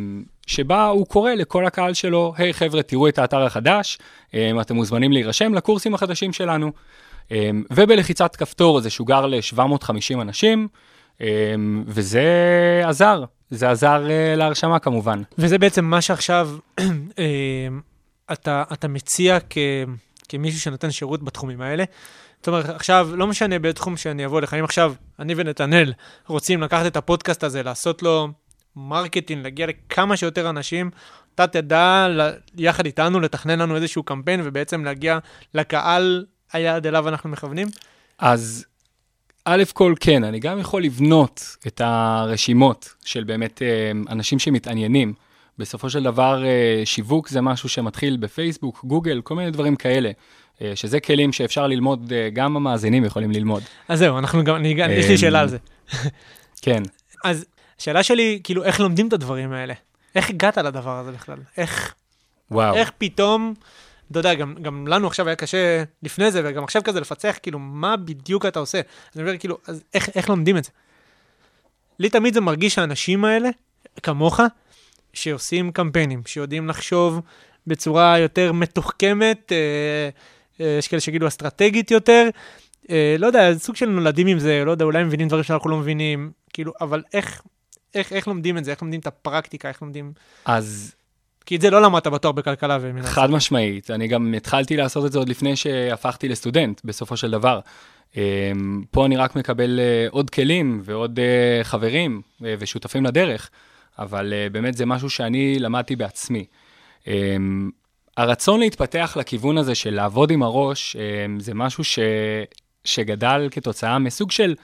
שבה 0.49 0.87
הוא 0.87 1.07
קורא 1.07 1.33
לכל 1.33 1.67
הקהל 1.67 1.95
שלו, 1.95 2.33
היי 2.37 2.51
hey, 2.51 2.53
חבר'ה, 2.53 2.83
תראו 2.83 3.09
את 3.09 3.19
האתר 3.19 3.43
החדש, 3.43 3.99
אה, 4.35 4.51
אתם 4.61 4.75
מוזמנים 4.75 5.13
להירשם 5.13 5.55
לקורסים 5.55 5.95
החדשים 5.95 6.33
שלנו. 6.33 6.73
אה, 7.33 7.51
ובלחיצת 7.71 8.37
כפתור 8.37 8.81
זה 8.81 8.91
שוגר 8.91 9.27
ל-750 9.27 10.23
אנשים, 10.23 10.69
אה, 11.21 11.27
וזה 11.87 12.23
עזר, 12.85 13.25
זה 13.51 13.71
עזר 13.71 14.07
להרשמה 14.37 14.79
כמובן. 14.79 15.23
וזה 15.39 15.59
בעצם 15.59 15.85
מה 15.85 16.01
שעכשיו 16.01 16.51
אתה, 18.33 18.65
אתה 18.73 18.89
מציע 18.89 19.39
כ, 19.51 19.59
כמישהו 20.29 20.61
שנותן 20.61 20.91
שירות 20.91 21.23
בתחומים 21.23 21.61
האלה. 21.61 21.85
זאת 22.39 22.49
אומרת, 22.49 22.69
עכשיו, 22.69 23.09
לא 23.13 23.27
משנה 23.27 23.59
באיזה 23.59 23.75
תחום 23.75 23.97
שאני 23.97 24.25
אבוא 24.27 24.41
לך, 24.41 24.55
אם 24.55 24.65
עכשיו 24.65 24.95
אני 25.19 25.35
ונתנאל 25.37 25.93
רוצים 26.27 26.63
לקחת 26.63 26.87
את 26.87 26.97
הפודקאסט 26.97 27.45
הזה, 27.45 27.63
לעשות 27.63 28.03
לו 28.03 28.29
marketing, 28.79 29.45
להגיע 29.45 29.67
לכמה 29.67 30.17
שיותר 30.17 30.51
אנשים, 30.51 30.91
אתה 31.35 31.47
תדע 31.47 32.07
יחד 32.57 32.87
איתנו 32.87 33.21
לתכנן 33.21 33.59
לנו 33.59 33.77
איזשהו 33.77 34.03
קמפיין 34.03 34.41
ובעצם 34.45 34.85
להגיע 34.85 35.19
לקהל 35.55 36.25
היעד 36.53 36.87
אליו 36.87 37.09
אנחנו 37.09 37.31
מכוונים? 37.31 37.69
אז 38.19 38.67
א' 39.45 39.63
כל 39.73 39.95
כן, 40.01 40.25
אני 40.25 40.41
גם 40.41 40.59
יכול 40.59 40.83
לבנות 40.83 41.57
את 41.67 41.81
הרשימות 41.85 42.95
של 43.05 43.25
באמת 43.25 43.63
אה, 43.63 43.91
אנשים 44.11 44.39
שמתעניינים. 44.39 45.15
בסופו 45.59 45.91
של 45.91 46.03
דבר, 46.03 46.45
אה, 46.45 46.83
שיווק 46.85 47.29
זה 47.29 47.41
משהו 47.41 47.69
שמתחיל 47.69 48.17
בפייסבוק, 48.17 48.85
גוגל, 48.85 49.21
כל 49.21 49.35
מיני 49.35 49.51
דברים 49.51 49.77
כאלה. 49.77 50.11
אה, 50.63 50.73
שזה 50.75 51.01
כלים 51.01 51.33
שאפשר 51.33 51.67
ללמוד, 51.67 52.13
גם 52.33 52.57
המאזינים 52.57 53.05
יכולים 53.05 53.31
ללמוד. 53.31 53.63
אז 53.89 53.99
זהו, 53.99 54.19
אנחנו 54.19 54.45
גם, 54.45 54.57
אני, 54.57 54.69
יש 54.69 55.09
לי 55.09 55.19
שאלה 55.19 55.41
על 55.41 55.49
זה. 55.49 55.59
כן. 56.63 56.83
אז 57.25 57.45
השאלה 57.81 58.03
שלי, 58.03 58.41
כאילו, 58.45 58.65
איך 58.65 58.81
לומדים 58.81 59.09
את 59.09 59.13
הדברים 59.13 59.53
האלה? 59.53 59.75
איך 60.15 60.31
הגעת 60.31 60.59
לדבר 60.59 60.99
הזה 60.99 61.13
בכלל? 61.13 61.39
איך, 61.57 61.95
וואו. 62.51 62.75
איך 62.75 62.93
פתאום, 62.99 63.55
אתה 64.11 64.19
יודע, 64.19 64.35
גם, 64.35 64.55
גם 64.63 64.87
לנו 64.87 65.07
עכשיו 65.07 65.27
היה 65.27 65.37
קשה 65.37 65.85
לפני 66.03 66.31
זה, 66.31 66.43
וגם 66.45 66.65
עכשיו 66.65 66.83
כזה 66.85 67.01
לפצח, 67.01 67.37
כאילו, 67.43 67.59
מה 67.59 67.97
בדיוק 67.97 68.47
אתה 68.47 68.59
עושה? 68.59 68.79
אז 68.79 69.21
אני 69.21 69.29
אומר, 69.29 69.39
כאילו, 69.39 69.59
אז 69.67 69.83
איך, 69.95 70.09
איך 70.15 70.29
לומדים 70.29 70.57
את 70.57 70.65
זה? 70.65 70.71
לי 71.99 72.11
תמיד 72.11 72.35
זה 72.35 72.41
מרגיש 72.41 72.75
שהאנשים 72.75 73.25
האלה, 73.25 73.49
כמוך, 74.03 74.41
שעושים 75.13 75.73
קמפיינים, 75.73 76.23
שיודעים 76.27 76.69
לחשוב 76.69 77.21
בצורה 77.67 78.19
יותר 78.19 78.53
מתוחכמת, 78.53 79.53
אה, 79.53 80.09
אה, 80.61 80.77
יש 80.79 80.89
כאלה 80.89 81.01
שיגידו 81.01 81.27
אסטרטגית 81.27 81.91
יותר. 81.91 82.29
אה, 82.91 83.17
לא 83.19 83.27
יודע, 83.27 83.55
סוג 83.59 83.77
של 83.77 83.87
נולדים 83.87 84.27
עם 84.27 84.39
זה, 84.39 84.63
לא 84.65 84.71
יודע, 84.71 84.85
אולי 84.85 85.05
מבינים 85.05 85.29
דברים 85.29 85.45
שאנחנו 85.45 85.71
לא 85.71 85.77
מבינים, 85.77 86.31
כאילו, 86.53 86.73
אבל 86.81 87.03
איך, 87.13 87.43
איך, 87.95 88.13
איך 88.13 88.29
לומדים 88.29 88.59
את 88.59 88.65
זה? 88.65 88.71
איך 88.71 88.83
לומדים 88.83 89.01
את 89.01 89.07
הפרקטיקה? 89.07 89.69
איך 89.69 89.83
לומדים... 89.83 90.13
אז... 90.45 90.95
כי 91.47 91.57
את 91.57 91.61
זה 91.61 91.71
לא 91.71 91.83
למדת 91.83 92.07
בתואר 92.07 92.33
בכלכלה 92.33 92.79
ומנהל. 92.81 93.07
חד 93.07 93.31
משמעית, 93.31 93.91
אני 93.91 94.09
גם 94.09 94.35
התחלתי 94.37 94.77
לעשות 94.77 95.07
את 95.07 95.13
זה 95.13 95.19
עוד 95.19 95.29
לפני 95.29 95.57
שהפכתי 95.57 96.29
לסטודנט, 96.29 96.81
בסופו 96.85 97.17
של 97.17 97.31
דבר. 97.31 97.61
פה 98.91 99.07
אני 99.07 99.17
רק 99.17 99.37
מקבל 99.37 99.81
עוד 100.11 100.31
כלים 100.31 100.81
ועוד 100.85 101.19
חברים 101.63 102.23
ושותפים 102.41 103.05
לדרך, 103.05 103.51
אבל 103.99 104.33
באמת 104.53 104.77
זה 104.77 104.87
משהו 104.87 105.11
שאני 105.11 105.59
למדתי 105.59 105.97
בעצמי. 105.97 106.47
הרצון 108.19 108.61
להתפתח 108.61 109.17
לכיוון 109.21 109.59
הזה 109.59 109.75
של 109.75 109.95
לעבוד 109.95 110.31
עם 110.31 110.43
הראש, 110.43 110.97
אה, 110.97 111.03
זה 111.39 111.55
משהו 111.55 111.85
ש... 111.85 111.99
שגדל 112.85 113.49
כתוצאה 113.51 113.99
מסוג 113.99 114.31
של, 114.31 114.55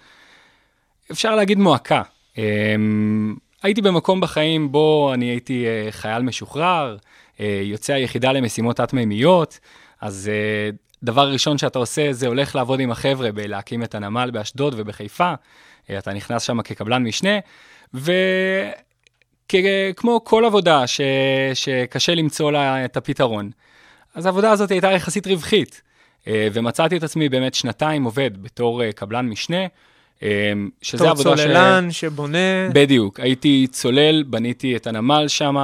אפשר 1.13 1.35
להגיד 1.35 1.59
מועקה. 1.59 2.03
אה, 2.39 2.75
הייתי 3.63 3.83
במקום 3.83 4.21
בחיים 4.21 4.73
בו 4.73 5.11
אני 5.15 5.25
הייתי 5.25 5.67
אה, 5.67 5.87
חייל 5.91 6.23
משוחרר, 6.23 6.97
יוצא 7.63 7.93
היחידה 7.93 8.33
למשימות 8.33 8.77
תת-מימיות, 8.77 9.59
אז 10.01 10.31
דבר 11.03 11.33
ראשון 11.33 11.59
שאתה 11.59 11.79
עושה 11.79 12.13
זה 12.13 12.27
הולך 12.27 12.55
לעבוד 12.55 12.81
עם 12.81 12.91
החבר'ה 12.91 13.33
בלהקים 13.33 13.83
את 13.83 13.95
הנמל 13.95 14.31
באשדוד 14.31 14.75
ובחיפה, 14.77 15.35
אתה 15.99 16.13
נכנס 16.13 16.43
שם 16.43 16.63
כקבלן 16.63 17.03
משנה, 17.03 17.39
ו... 17.95 18.13
כמו 19.97 20.25
כל 20.25 20.45
עבודה 20.45 20.87
ש, 20.87 21.01
שקשה 21.55 22.15
למצוא 22.15 22.53
לה 22.53 22.85
את 22.85 22.97
הפתרון. 22.97 23.51
אז 24.15 24.27
העבודה 24.27 24.51
הזאת 24.51 24.71
הייתה 24.71 24.93
יחסית 24.93 25.27
רווחית, 25.27 25.83
אה, 26.27 26.49
ומצאתי 26.53 26.97
את 26.97 27.03
עצמי 27.03 27.29
באמת 27.29 27.55
שנתיים 27.55 28.05
עובד 28.05 28.43
בתור 28.43 28.83
אה, 28.83 28.93
קבלן 28.93 29.29
משנה, 29.29 29.63
אה, 29.63 29.67
שזה 30.83 31.11
עבודה 31.11 31.37
ש... 31.37 31.41
צוללן 31.41 31.91
שבונה... 31.91 32.69
בדיוק, 32.73 33.21
הייתי 33.21 33.67
צולל, 33.71 34.23
בניתי 34.23 34.77
את 34.77 34.87
הנמל 34.87 35.25
שם, 35.29 35.57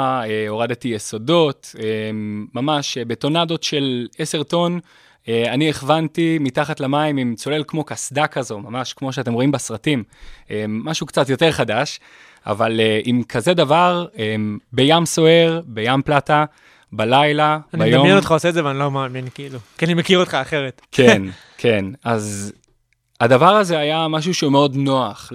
הורדתי 0.49 0.88
יסודות, 0.88 1.75
ממש 2.54 2.99
בטונדות 2.99 3.62
של 3.62 4.07
10 4.19 4.42
טון. 4.42 4.80
אני 5.28 5.71
הכוונתי 5.71 6.38
מתחת 6.40 6.80
למים 6.80 7.16
עם 7.16 7.35
צולל 7.35 7.64
כמו 7.66 7.85
קסדה 7.85 8.26
כזו, 8.26 8.59
ממש 8.59 8.92
כמו 8.92 9.12
שאתם 9.12 9.33
רואים 9.33 9.52
בסרטים, 9.52 10.04
משהו 10.69 11.07
קצת 11.07 11.28
יותר 11.28 11.52
חדש. 11.52 12.00
אבל 12.47 12.80
עם 13.04 13.23
כזה 13.23 13.54
דבר, 13.54 14.07
בים 14.73 15.07
סוער, 15.07 15.61
בים 15.64 16.02
פלטה, 16.02 16.45
בלילה, 16.92 17.59
אני 17.75 17.80
ביום... 17.80 17.83
אני 17.83 17.99
מדמיין 17.99 18.16
אותך 18.16 18.30
עושה 18.30 18.49
את 18.49 18.54
זה 18.54 18.64
ואני 18.64 18.78
לא 18.78 18.90
מאמין, 18.90 19.25
כאילו. 19.35 19.59
כי 19.78 19.85
אני 19.85 19.95
מכיר 19.95 20.19
אותך 20.19 20.35
אחרת. 20.35 20.80
כן, 20.92 21.23
כן. 21.59 21.85
אז 22.04 22.52
הדבר 23.21 23.55
הזה 23.55 23.79
היה 23.79 24.09
משהו 24.09 24.35
שהוא 24.35 24.53
מאוד 24.53 24.77
נוח 24.77 25.33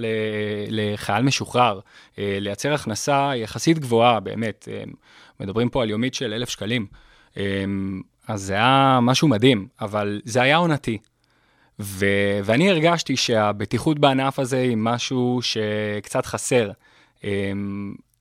לחייל 0.70 1.24
משוחרר, 1.24 1.80
uh, 1.80 2.18
לייצר 2.18 2.74
הכנסה 2.74 3.32
יחסית 3.36 3.80
גבוהה, 3.80 4.20
באמת. 4.20 4.68
Um, 4.68 4.96
מדברים 5.40 5.70
פה 5.70 5.84
על 5.84 5.90
יומית 5.90 6.14
של 6.14 6.34
אלף 6.34 6.50
שקלים. 6.50 6.86
Um, 7.34 7.38
אז 8.28 8.42
זה 8.42 8.54
היה 8.54 9.00
משהו 9.02 9.28
מדהים, 9.28 9.68
אבל 9.82 10.22
זה 10.26 10.42
היה 10.42 10.58
עונתי. 10.58 10.98
ו- 11.80 12.40
ואני 12.44 12.70
הרגשתי 12.70 13.18
שהבטיחות 13.18 14.00
בענף 14.00 14.40
הזה 14.40 14.58
היא 14.58 14.78
משהו 14.78 15.40
שקצת 15.42 16.26
חסר. 16.26 16.72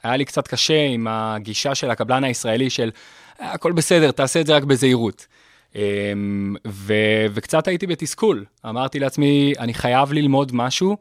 היה 0.03 0.17
לי 0.17 0.25
קצת 0.25 0.49
קשה 0.49 0.87
עם 0.87 1.07
הגישה 1.11 1.75
של 1.75 1.91
הקבלן 1.91 2.25
הישראלי 2.25 2.71
של 2.71 2.91
הכל 3.39 3.73
בסדר, 3.73 4.11
תעשה 4.11 4.41
את 4.41 4.47
זה 4.47 4.57
רק 4.57 4.65
בזהירות. 4.65 5.27
אמ, 5.75 6.57
ו- 6.67 7.27
וקצת 7.35 7.69
הייתי 7.69 7.87
בתסכול. 7.87 8.45
אמרתי 8.69 8.99
לעצמי, 8.99 9.53
אני 9.59 9.75
חייב 9.75 10.13
ללמוד 10.13 10.51
משהו 10.55 10.97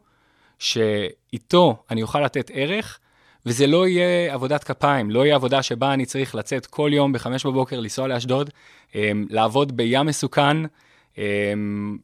שאיתו 0.60 1.84
אני 1.92 2.02
אוכל 2.02 2.22
לתת 2.22 2.52
ערך, 2.54 3.00
וזה 3.46 3.68
לא 3.68 3.88
יהיה 3.88 4.34
עבודת 4.34 4.64
כפיים, 4.64 5.12
לא 5.12 5.26
יהיה 5.26 5.36
עבודה 5.36 5.64
שבה 5.64 5.94
אני 5.94 6.06
צריך 6.06 6.36
לצאת 6.36 6.66
כל 6.66 6.92
יום 6.94 7.14
בחמש 7.14 7.46
בבוקר, 7.46 7.80
לנסוע 7.80 8.08
לאשדוד, 8.08 8.50
אמ, 8.96 9.26
לעבוד 9.30 9.78
בים 9.78 10.06
מסוכן, 10.06 10.58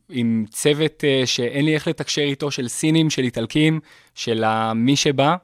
עם 0.10 0.46
צוות 0.50 1.04
אה, 1.04 1.22
שאין 1.26 1.66
לי 1.66 1.74
איך 1.74 1.88
לתקשר 1.88 2.22
איתו, 2.22 2.52
של 2.52 2.68
סינים, 2.68 3.10
של 3.10 3.24
איטלקים, 3.24 3.80
של 4.16 4.44
מי 4.76 4.96
שבא. 4.96 5.36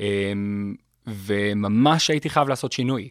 אמ, 0.00 0.74
וממש 1.06 2.10
הייתי 2.10 2.30
חייב 2.30 2.48
לעשות 2.48 2.72
שינוי. 2.72 3.08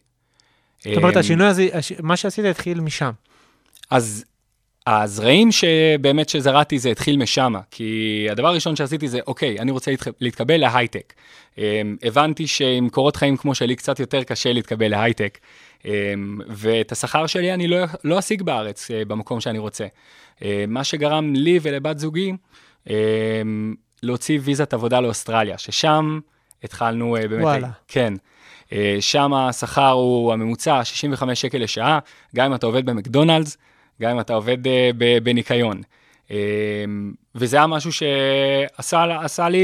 זאת 0.83 0.97
אומרת, 0.97 1.13
אמ, 1.13 1.19
השינוי 1.19 1.47
הזה, 1.47 1.67
מה 1.99 2.17
שעשית 2.17 2.45
התחיל 2.45 2.79
משם. 2.81 3.11
אז 3.89 4.25
הזרעים 4.87 5.51
שבאמת 5.51 6.29
שזרעתי 6.29 6.79
זה 6.79 6.91
התחיל 6.91 7.17
משם, 7.17 7.53
כי 7.71 8.27
הדבר 8.31 8.47
הראשון 8.47 8.75
שעשיתי 8.75 9.07
זה, 9.07 9.19
אוקיי, 9.27 9.59
אני 9.59 9.71
רוצה 9.71 9.91
להתקבל 10.21 10.57
להייטק. 10.57 11.13
אמ, 11.57 11.63
הבנתי 12.03 12.47
שעם 12.47 12.89
קורות 12.89 13.15
חיים 13.15 13.37
כמו 13.37 13.55
שלי 13.55 13.75
קצת 13.75 13.99
יותר 13.99 14.23
קשה 14.23 14.53
להתקבל 14.53 14.87
להייטק, 14.87 15.37
ואת 16.47 16.91
השכר 16.91 17.27
שלי 17.27 17.53
אני 17.53 17.67
לא, 17.67 17.77
לא 18.03 18.19
אשיג 18.19 18.41
בארץ 18.41 18.91
אה, 18.91 19.05
במקום 19.05 19.41
שאני 19.41 19.57
רוצה. 19.59 19.85
מה 20.67 20.83
שגרם 20.83 21.33
לי 21.35 21.59
ולבת 21.61 21.99
זוגי 21.99 22.33
להוציא 24.03 24.39
ויזת 24.43 24.73
עבודה 24.73 24.99
לאוסטרליה, 24.99 25.57
ששם 25.57 26.19
התחלנו 26.63 27.17
uh, 27.17 27.27
באמת... 27.27 27.43
וואלה. 27.43 27.69
כן. 27.87 28.13
אה, 28.73 28.97
שם 28.99 29.33
השכר 29.33 29.91
הוא 29.91 30.33
הממוצע 30.33 30.83
65 30.83 31.41
שקל 31.41 31.57
לשעה, 31.57 31.99
גם 32.35 32.45
אם 32.45 32.55
אתה 32.55 32.65
עובד 32.65 32.85
במקדונלדס, 32.85 33.57
גם 34.01 34.11
אם 34.11 34.19
אתה 34.19 34.33
עובד 34.33 34.67
אה, 34.67 34.91
בניקיון. 35.23 35.81
אה, 36.31 36.37
וזה 37.35 37.57
היה 37.57 37.67
משהו 37.67 37.91
שעשה 37.91 39.19
עשה 39.21 39.49
לי 39.49 39.63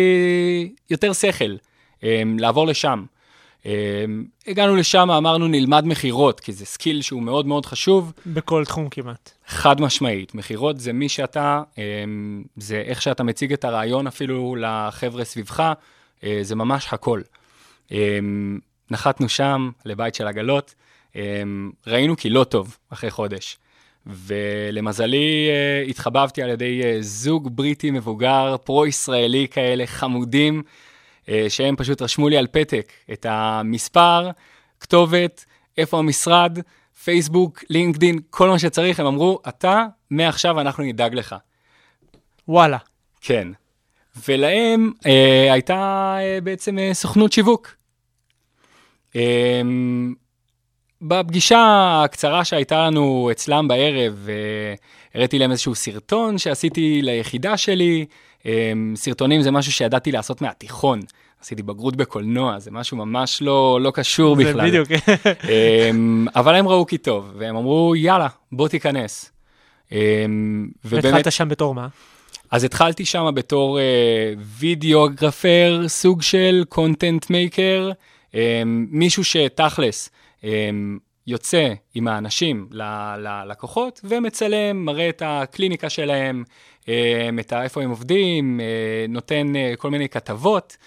יותר 0.89 1.13
שכל, 1.13 1.55
אה, 2.03 2.23
לעבור 2.39 2.67
לשם. 2.67 3.03
אה, 3.65 4.05
הגענו 4.47 4.75
לשם, 4.75 5.11
אמרנו 5.11 5.47
נלמד 5.47 5.85
מכירות, 5.85 6.39
כי 6.39 6.53
זה 6.53 6.65
skill 6.65 7.01
שהוא 7.01 7.23
מאוד 7.23 7.45
מאוד 7.47 7.65
חשוב. 7.65 8.13
בכל 8.25 8.65
תחום 8.65 8.89
כמעט. 8.89 9.31
חד 9.47 9.81
משמעית, 9.81 10.35
מכירות 10.35 10.79
זה 10.79 10.93
מי 10.93 11.09
שאתה, 11.09 11.63
אמ, 11.77 12.43
זה 12.57 12.83
איך 12.85 13.01
שאתה 13.01 13.23
מציג 13.23 13.53
את 13.53 13.65
הרעיון 13.65 14.07
אפילו 14.07 14.55
לחבר'ה 14.55 15.23
סביבך, 15.23 15.73
אה, 16.23 16.39
זה 16.41 16.55
ממש 16.55 16.87
הכל. 16.91 17.21
אמ, 17.91 18.59
נחתנו 18.91 19.29
שם, 19.29 19.69
לבית 19.85 20.15
של 20.15 20.27
עגלות, 20.27 20.75
אמ, 21.15 21.71
ראינו 21.87 22.17
כי 22.17 22.29
לא 22.29 22.43
טוב 22.43 22.77
אחרי 22.89 23.11
חודש. 23.11 23.57
ולמזלי 24.07 25.47
אה, 25.49 25.83
התחבבתי 25.89 26.41
על 26.41 26.49
ידי 26.49 26.81
אה, 26.83 26.97
זוג 26.99 27.55
בריטי 27.55 27.91
מבוגר, 27.91 28.55
פרו-ישראלי 28.63 29.47
כאלה, 29.51 29.87
חמודים, 29.87 30.63
אה, 31.29 31.45
שהם 31.49 31.75
פשוט 31.75 32.01
רשמו 32.01 32.29
לי 32.29 32.37
על 32.37 32.47
פתק 32.47 32.93
את 33.13 33.25
המספר, 33.29 34.29
כתובת, 34.79 35.45
איפה 35.77 35.99
המשרד, 35.99 36.59
פייסבוק, 37.03 37.63
לינקדין, 37.69 38.19
כל 38.29 38.49
מה 38.49 38.59
שצריך, 38.59 38.99
הם 38.99 39.05
אמרו, 39.05 39.39
אתה, 39.49 39.85
מעכשיו 40.09 40.61
אנחנו 40.61 40.83
נדאג 40.83 41.13
לך. 41.13 41.35
וואלה. 42.47 42.77
כן. 43.21 43.47
ולהם 44.27 44.91
אה, 45.05 45.53
הייתה 45.53 46.15
אה, 46.19 46.41
בעצם 46.43 46.79
אה, 46.79 46.93
סוכנות 46.93 47.31
שיווק. 47.33 47.75
אה, 49.15 49.61
בפגישה 51.01 52.01
הקצרה 52.05 52.45
שהייתה 52.45 52.87
לנו 52.87 53.29
אצלם 53.31 53.67
בערב, 53.67 54.27
אה, 54.29 54.73
הראיתי 55.15 55.39
להם 55.39 55.51
איזשהו 55.51 55.75
סרטון 55.75 56.37
שעשיתי 56.37 57.01
ליחידה 57.01 57.57
שלי. 57.57 58.05
אה, 58.45 58.71
סרטונים 58.95 59.41
זה 59.41 59.51
משהו 59.51 59.71
שידעתי 59.71 60.11
לעשות 60.11 60.41
מהתיכון. 60.41 60.99
עשיתי 61.41 61.63
בגרות 61.63 61.95
בקולנוע, 61.95 62.59
זה 62.59 62.71
משהו 62.71 62.97
ממש 62.97 63.41
לא, 63.41 63.79
לא 63.81 63.91
קשור 63.91 64.35
בכלל. 64.35 64.71
זה 64.71 64.81
בדיוק. 64.81 64.87
אמ, 65.49 66.27
אבל 66.35 66.55
הם 66.55 66.67
ראו 66.67 66.85
כי 66.85 66.97
טוב, 66.97 67.31
והם 67.37 67.55
אמרו, 67.55 67.95
יאללה, 67.95 68.27
בוא 68.51 68.67
תיכנס. 68.67 69.31
והתחלת 70.83 71.31
שם 71.31 71.49
בתור 71.49 71.75
מה? 71.75 71.87
אז 72.51 72.63
התחלתי 72.63 73.05
שם 73.05 73.31
בתור 73.35 73.79
uh, 73.79 73.81
videographer, 74.59 75.83
סוג 75.87 76.21
של 76.21 76.63
content 76.69 77.29
maker, 77.29 77.91
um, 78.31 78.35
מישהו 78.89 79.23
שתכלס 79.23 80.09
יוצא 81.27 81.73
עם 81.95 82.07
האנשים 82.07 82.69
ללקוחות 83.17 84.01
ומצלם, 84.03 84.85
מראה 84.85 85.09
את 85.09 85.21
הקליניקה 85.25 85.89
שלהם, 85.89 86.43
um, 86.83 86.87
את 87.39 87.53
איפה 87.53 87.81
הם 87.81 87.89
עובדים, 87.89 88.59
uh, 88.59 89.11
נותן 89.11 89.53
uh, 89.55 89.75
כל 89.77 89.89
מיני 89.89 90.09
כתבות. 90.09 90.77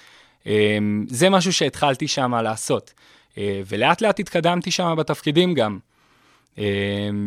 זה 1.09 1.31
משהו 1.31 1.53
שהתחלתי 1.53 2.09
שם 2.09 2.35
לעשות. 2.35 2.93
Uh, 3.33 3.37
ולאט 3.67 4.01
לאט 4.01 4.21
התקדמתי 4.21 4.71
שם 4.71 4.95
בתפקידים 4.99 5.55
גם. 5.55 5.79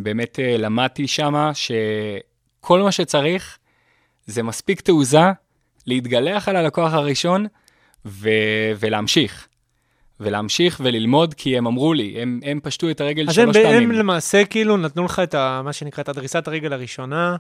באמת 0.03 0.39
uh, 0.39 0.57
למדתי 0.57 1.07
שם 1.07 1.51
שכל 1.53 2.81
מה 2.81 2.91
שצריך, 2.91 3.57
זה 4.25 4.43
מספיק 4.43 4.81
תעוזה 4.81 5.31
להתגלח 5.87 6.49
על 6.49 6.55
הלקוח 6.55 6.93
הראשון 6.93 7.45
ו- 8.05 8.71
ולהמשיך. 8.79 9.47
ולהמשיך 10.21 10.81
וללמוד, 10.83 11.33
כי 11.33 11.57
הם 11.57 11.67
אמרו 11.67 11.93
לי, 11.93 12.15
הם, 12.21 12.39
הם 12.43 12.59
פשטו 12.63 12.89
את 12.89 13.01
הרגל 13.01 13.29
אז 13.29 13.35
שלוש 13.35 13.57
פעמים. 13.57 13.83
הם 13.83 13.91
למעשה 13.91 14.45
כאילו 14.45 14.77
נתנו 14.77 15.05
לך 15.05 15.19
את 15.19 15.33
ה, 15.33 15.61
מה 15.63 15.73
שנקרא, 15.73 16.03
את 16.03 16.09
הדריסת 16.09 16.47
הרגל 16.47 16.73
הראשונה 16.73 17.35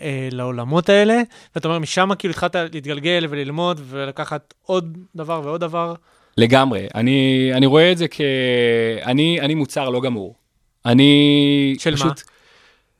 אה, 0.00 0.28
לעולמות 0.32 0.88
האלה, 0.88 1.22
ואתה 1.54 1.68
אומר, 1.68 1.78
משם 1.78 2.10
כאילו 2.18 2.32
התחלת 2.32 2.54
להתגלגל 2.54 3.26
וללמוד 3.30 3.80
ולקחת 3.84 4.54
עוד 4.62 4.98
דבר 5.16 5.40
ועוד 5.44 5.60
דבר. 5.60 5.94
לגמרי. 6.36 6.86
אני, 6.94 7.50
אני 7.54 7.66
רואה 7.66 7.92
את 7.92 7.98
זה 7.98 8.08
כ... 8.08 8.20
אני, 9.04 9.40
אני 9.40 9.54
מוצר 9.54 9.88
לא 9.88 10.00
גמור. 10.00 10.34
אני 10.86 11.76
של 11.78 11.90
מה? 11.90 11.96
פשוט... 11.96 12.22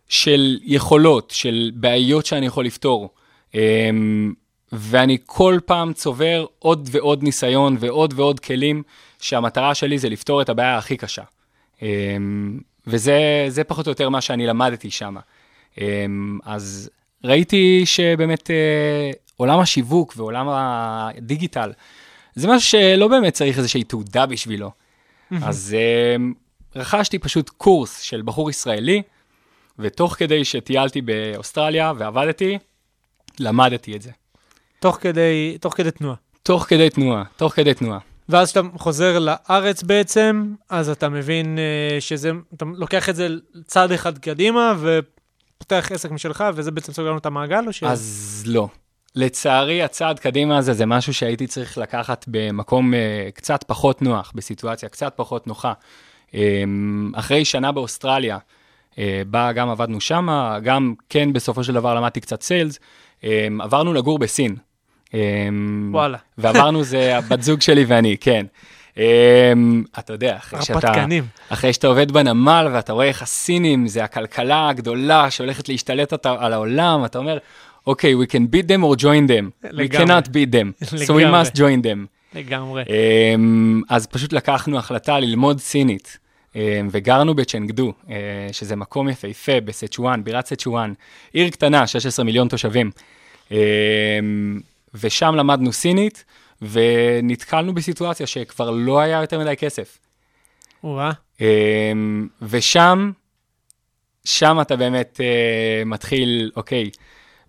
של 0.08 0.58
יכולות, 0.62 1.32
של 1.36 1.70
בעיות 1.74 2.26
שאני 2.26 2.46
יכול 2.46 2.64
לפתור. 2.64 3.10
אמ, 3.54 4.32
ואני 4.72 5.18
כל 5.26 5.58
פעם 5.66 5.92
צובר 5.92 6.46
עוד 6.58 6.88
ועוד 6.92 7.22
ניסיון 7.22 7.76
ועוד 7.80 8.14
ועוד 8.16 8.40
כלים, 8.40 8.82
שהמטרה 9.20 9.74
שלי 9.74 9.98
זה 9.98 10.08
לפתור 10.08 10.42
את 10.42 10.48
הבעיה 10.48 10.78
הכי 10.78 10.96
קשה. 10.96 11.22
אמ, 11.82 12.60
וזה 12.86 13.44
זה 13.48 13.64
פחות 13.64 13.86
או 13.86 13.90
יותר 13.90 14.08
מה 14.08 14.20
שאני 14.20 14.46
למדתי 14.46 14.90
שם. 14.90 15.16
אמ, 15.78 16.38
אז 16.44 16.90
ראיתי 17.24 17.82
שבאמת 17.84 18.50
אה, 18.50 19.10
עולם 19.36 19.58
השיווק 19.58 20.14
ועולם 20.16 20.46
הדיגיטל, 20.48 21.72
זה 22.34 22.48
משהו 22.48 22.70
שלא 22.70 23.08
באמת 23.08 23.34
צריך 23.34 23.58
איזושהי 23.58 23.84
תעודה 23.84 24.26
בשבילו. 24.26 24.70
אז 25.42 25.76
אמ, 26.16 26.32
רכשתי 26.76 27.18
פשוט 27.18 27.48
קורס 27.48 28.00
של 28.00 28.22
בחור 28.22 28.50
ישראלי, 28.50 29.02
ותוך 29.78 30.14
כדי 30.14 30.44
שטיילתי 30.44 31.00
באוסטרליה 31.00 31.92
ועבדתי, 31.96 32.58
למדתי 33.40 33.96
את 33.96 34.02
זה. 34.02 34.10
תוך 34.80 34.98
כדי, 35.00 35.58
תוך 35.60 35.74
כדי 35.76 35.90
תנועה. 35.90 36.16
תוך 36.42 36.64
כדי 36.68 36.90
תנועה, 36.90 37.24
תוך 37.36 37.52
כדי 37.52 37.74
תנועה. 37.74 37.98
ואז 38.30 38.50
כשאתה 38.50 38.68
חוזר 38.78 39.18
לארץ 39.18 39.82
בעצם, 39.82 40.54
אז 40.68 40.88
אתה 40.88 41.08
מבין 41.08 41.58
אה, 41.58 42.00
שזה, 42.00 42.30
אתה 42.54 42.64
לוקח 42.74 43.08
את 43.08 43.16
זה 43.16 43.28
צעד 43.66 43.92
אחד 43.92 44.18
קדימה 44.18 44.74
ופותח 44.80 45.92
עסק 45.92 46.10
משלך, 46.10 46.44
וזה 46.54 46.70
בעצם 46.70 46.92
סוגר 46.92 47.08
לנו 47.08 47.18
את 47.18 47.26
המעגל, 47.26 47.64
או 47.66 47.72
ש... 47.72 47.82
אז 47.82 48.42
לא. 48.46 48.68
לצערי, 49.14 49.82
הצעד 49.82 50.18
קדימה 50.18 50.58
הזה 50.58 50.72
זה 50.72 50.86
משהו 50.86 51.14
שהייתי 51.14 51.46
צריך 51.46 51.78
לקחת 51.78 52.24
במקום 52.28 52.94
uh, 52.94 52.96
קצת 53.34 53.64
פחות 53.64 54.02
נוח, 54.02 54.32
בסיטואציה 54.34 54.88
קצת 54.88 55.12
פחות 55.16 55.46
נוחה. 55.46 55.72
Um, 56.30 56.34
אחרי 57.12 57.44
שנה 57.44 57.72
באוסטרליה, 57.72 58.38
uh, 58.90 58.96
בה 59.26 59.52
גם 59.52 59.68
עבדנו 59.68 60.00
שם, 60.00 60.28
גם 60.62 60.94
כן 61.08 61.32
בסופו 61.32 61.64
של 61.64 61.74
דבר 61.74 61.94
למדתי 61.94 62.20
קצת 62.20 62.42
סיילס, 62.42 62.78
um, 63.20 63.24
עברנו 63.60 63.92
לגור 63.94 64.18
בסין. 64.18 64.56
Um, 65.10 65.14
וואלה. 65.90 66.18
ועברנו 66.38 66.84
זה 66.84 67.16
הבת 67.18 67.42
זוג 67.42 67.60
שלי 67.60 67.84
ואני, 67.84 68.16
כן. 68.20 68.46
Um, 68.94 68.98
אתה 69.98 70.12
יודע, 70.12 70.36
אחרי 70.36 70.62
שאתה, 70.62 70.88
הרפתקנים. 70.88 71.24
אחרי 71.48 71.72
שאתה 71.72 71.86
עובד 71.86 72.12
בנמל 72.12 72.68
ואתה 72.72 72.92
רואה 72.92 73.06
איך 73.06 73.22
הסינים 73.22 73.86
זה 73.86 74.04
הכלכלה 74.04 74.68
הגדולה 74.68 75.30
שהולכת 75.30 75.68
להשתלט 75.68 76.26
על 76.26 76.52
העולם, 76.52 77.04
אתה 77.04 77.18
אומר, 77.18 77.38
אוקיי, 77.86 78.14
we 78.14 78.26
can 78.26 78.54
beat 78.54 78.66
them 78.66 78.82
or 78.84 79.00
join 79.00 79.30
them. 79.30 79.66
We 79.66 79.68
לגמרי. 79.72 80.04
cannot 80.04 80.26
beat 80.26 80.52
them. 80.54 80.84
so 80.86 80.92
we 80.92 81.12
לגמרי. 81.20 81.42
must 81.42 81.54
join 81.56 81.84
them. 81.84 82.06
לגמרי. 82.34 82.82
Um, 82.84 82.88
אז 83.88 84.06
פשוט 84.06 84.32
לקחנו 84.32 84.78
החלטה 84.78 85.20
ללמוד 85.20 85.60
סינית, 85.60 86.18
um, 86.52 86.56
וגרנו 86.90 87.34
בצ'נגדו, 87.34 87.92
uh, 88.06 88.10
שזה 88.52 88.76
מקום 88.76 89.08
יפהפה 89.08 89.60
בסצ'ואן, 89.64 90.24
בירת 90.24 90.46
סצ'ואן, 90.46 90.92
עיר 91.32 91.48
קטנה, 91.50 91.86
16 91.86 92.24
מיליון 92.24 92.48
תושבים. 92.48 92.90
ושם 94.94 95.34
למדנו 95.34 95.72
סינית, 95.72 96.24
ונתקלנו 96.62 97.74
בסיטואציה 97.74 98.26
שכבר 98.26 98.70
לא 98.70 99.00
היה 99.00 99.20
יותר 99.20 99.38
מדי 99.38 99.56
כסף. 99.56 99.98
וואה. 100.84 101.10
Um, 101.38 101.42
ושם, 102.42 103.10
שם 104.24 104.60
אתה 104.60 104.76
באמת 104.76 105.20
uh, 105.20 105.84
מתחיל, 105.84 106.50
אוקיי, 106.56 106.90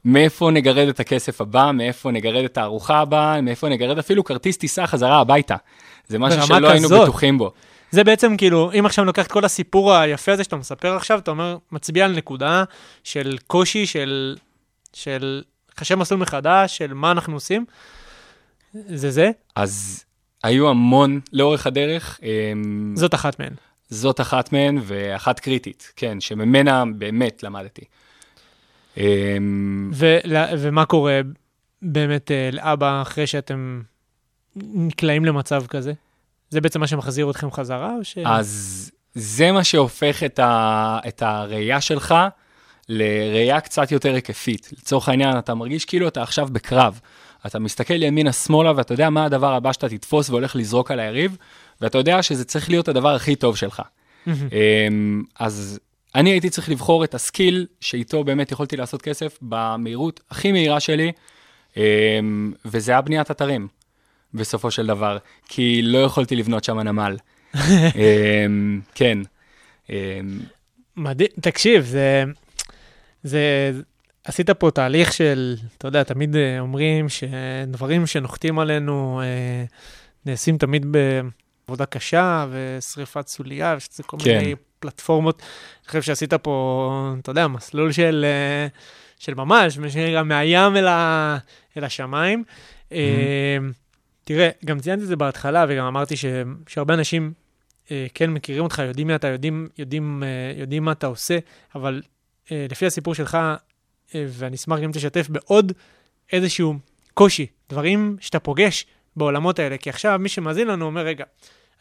מאיפה 0.05 0.51
נגרד 0.51 0.87
את 0.87 0.99
הכסף 0.99 1.41
הבא, 1.41 1.71
מאיפה 1.73 2.11
נגרד 2.11 2.43
את 2.43 2.57
הארוחה 2.57 2.99
הבאה, 2.99 3.41
מאיפה 3.41 3.69
נגרד 3.69 3.99
אפילו 3.99 4.23
כרטיס 4.23 4.57
טיסה 4.57 4.87
חזרה 4.87 5.19
הביתה. 5.19 5.55
זה 6.07 6.19
משהו 6.19 6.41
שלא 6.41 6.69
היינו 6.69 6.87
כזאת. 6.87 7.01
בטוחים 7.01 7.37
בו. 7.37 7.51
זה 7.91 8.03
בעצם 8.03 8.37
כאילו, 8.37 8.71
אם 8.79 8.85
עכשיו 8.85 9.03
אני 9.03 9.07
לוקח 9.07 9.25
את 9.25 9.31
כל 9.31 9.45
הסיפור 9.45 9.93
היפה 9.93 10.31
הזה 10.31 10.43
שאתה 10.43 10.55
מספר 10.55 10.95
עכשיו, 10.95 11.19
אתה 11.19 11.31
אומר, 11.31 11.57
מצביע 11.71 12.05
על 12.05 12.15
נקודה 12.15 12.63
של 13.03 13.37
קושי, 13.47 13.85
של, 13.85 14.35
של 14.93 15.41
חשב 15.79 15.95
מסלול 15.95 16.19
מחדש, 16.19 16.77
של 16.77 16.93
מה 16.93 17.11
אנחנו 17.11 17.33
עושים. 17.33 17.65
זה 18.73 19.11
זה, 19.11 19.31
אז 19.55 20.03
היו 20.43 20.69
המון 20.69 21.19
לאורך 21.33 21.67
הדרך, 21.67 22.19
um, 22.19 22.25
זאת 22.95 23.13
אחת 23.13 23.39
מהן. 23.39 23.53
זאת 23.89 24.21
אחת 24.21 24.53
מהן 24.53 24.77
ואחת 24.81 25.39
קריטית, 25.39 25.93
כן, 25.95 26.19
שממנה 26.19 26.83
באמת 26.95 27.43
למדתי. 27.43 27.81
ול- 29.93 30.35
ומה 30.57 30.85
קורה 30.85 31.21
באמת 31.81 32.31
אה, 32.31 32.49
לאבא 32.51 33.01
אחרי 33.01 33.27
שאתם 33.27 33.81
נקלעים 34.55 35.25
למצב 35.25 35.65
כזה? 35.67 35.93
זה 36.49 36.61
בעצם 36.61 36.79
מה 36.79 36.87
שמחזיר 36.87 37.29
אתכם 37.29 37.51
חזרה, 37.51 37.95
או 37.97 38.03
ש... 38.03 38.17
אז 38.25 38.91
זה 39.13 39.51
מה 39.51 39.63
שהופך 39.63 40.23
את, 40.23 40.39
ה, 40.39 40.99
את 41.07 41.21
הראייה 41.21 41.81
שלך 41.81 42.15
לראייה 42.89 43.61
קצת 43.61 43.91
יותר 43.91 44.13
היקפית. 44.13 44.69
לצורך 44.77 45.09
העניין, 45.09 45.37
אתה 45.37 45.53
מרגיש 45.53 45.85
כאילו 45.85 46.07
אתה 46.07 46.21
עכשיו 46.21 46.47
בקרב. 46.51 46.99
אתה 47.45 47.59
מסתכל 47.59 48.03
ימינה-שמאלה 48.03 48.71
ואתה 48.75 48.93
יודע 48.93 49.09
מה 49.09 49.25
הדבר 49.25 49.53
הבא 49.53 49.73
שאתה 49.73 49.89
תתפוס 49.89 50.29
והולך 50.29 50.55
לזרוק 50.55 50.91
על 50.91 50.99
היריב, 50.99 51.37
ואתה 51.81 51.97
יודע 51.97 52.23
שזה 52.23 52.45
צריך 52.45 52.69
להיות 52.69 52.87
הדבר 52.87 53.15
הכי 53.15 53.35
טוב 53.35 53.55
שלך. 53.55 53.81
אמ, 54.27 55.23
אז 55.39 55.79
אני 56.15 56.29
הייתי 56.29 56.49
צריך 56.49 56.69
לבחור 56.69 57.03
את 57.03 57.13
הסקיל 57.13 57.65
שאיתו 57.81 58.23
באמת 58.23 58.51
יכולתי 58.51 58.77
לעשות 58.77 59.01
כסף 59.01 59.37
במהירות 59.41 60.19
הכי 60.31 60.51
מהירה 60.51 60.79
שלי, 60.79 61.11
אמ, 61.77 61.81
וזה 62.65 62.91
היה 62.91 63.01
בניית 63.01 63.31
אתרים, 63.31 63.67
בסופו 64.33 64.71
של 64.71 64.87
דבר, 64.87 65.17
כי 65.47 65.81
לא 65.81 65.97
יכולתי 65.97 66.35
לבנות 66.35 66.63
שם 66.63 66.79
נמל. 66.79 67.17
אמ, 67.59 68.81
כן. 68.95 69.17
מדהים, 70.97 71.29
תקשיב, 71.41 71.83
זה, 71.83 72.23
זה, 73.23 73.71
עשית 74.23 74.49
פה 74.49 74.71
תהליך 74.71 75.13
של, 75.13 75.55
אתה 75.77 75.87
יודע, 75.87 76.03
תמיד 76.03 76.35
אה, 76.35 76.59
אומרים 76.59 77.05
שדברים 77.09 78.07
שנוחתים 78.07 78.59
עלינו 78.59 79.21
אה, 79.23 79.65
נעשים 80.25 80.57
תמיד 80.57 80.85
בעבודה 81.65 81.85
קשה 81.85 82.45
ושריפת 82.51 83.27
סוליה, 83.27 83.75
ושזה 83.77 84.03
כל 84.03 84.17
כן. 84.23 84.37
מיני 84.37 84.55
פלטפורמות. 84.79 85.41
אני 85.41 85.87
חושב 85.87 86.01
שעשית 86.01 86.33
פה, 86.33 87.13
אתה 87.21 87.31
יודע, 87.31 87.47
מסלול 87.47 87.91
של, 87.91 88.25
אה, 88.27 88.67
של 89.19 89.33
ממש, 89.33 89.73
שנקרא, 89.73 90.23
מהים 90.23 90.77
אל, 90.77 90.87
ה, 90.87 91.37
אל 91.77 91.83
השמיים. 91.83 92.43
אה, 92.91 93.57
תראה, 94.23 94.49
גם 94.65 94.79
ציינתי 94.79 95.03
את 95.03 95.07
זה 95.07 95.15
בהתחלה, 95.15 95.65
וגם 95.69 95.85
אמרתי 95.85 96.15
ש, 96.15 96.25
שהרבה 96.67 96.93
אנשים 96.93 97.33
אה, 97.91 98.07
כן 98.13 98.29
מכירים 98.29 98.63
אותך, 98.63 98.81
יודעים 98.87 99.07
מי 99.07 99.15
אתה, 99.15 99.27
יודעים, 99.27 99.67
יודעים, 99.77 100.23
אה, 100.23 100.59
יודעים 100.61 100.85
מה 100.85 100.91
אתה 100.91 101.07
עושה, 101.07 101.37
אבל 101.75 102.01
לפי 102.51 102.85
הסיפור 102.85 103.15
שלך, 103.15 103.35
אה, 104.15 104.25
ואני 104.27 104.55
אשמח 104.55 104.79
גם 104.79 104.91
תשתף 104.91 105.27
בעוד 105.29 105.71
איזשהו 106.31 106.75
קושי, 107.13 107.47
דברים 107.69 108.17
שאתה 108.19 108.39
פוגש 108.39 108.85
בעולמות 109.15 109.59
האלה, 109.59 109.77
כי 109.77 109.89
עכשיו 109.89 110.19
מי 110.19 110.29
שמאזין 110.29 110.67
לנו 110.67 110.85
אומר, 110.85 111.01
רגע, 111.01 111.25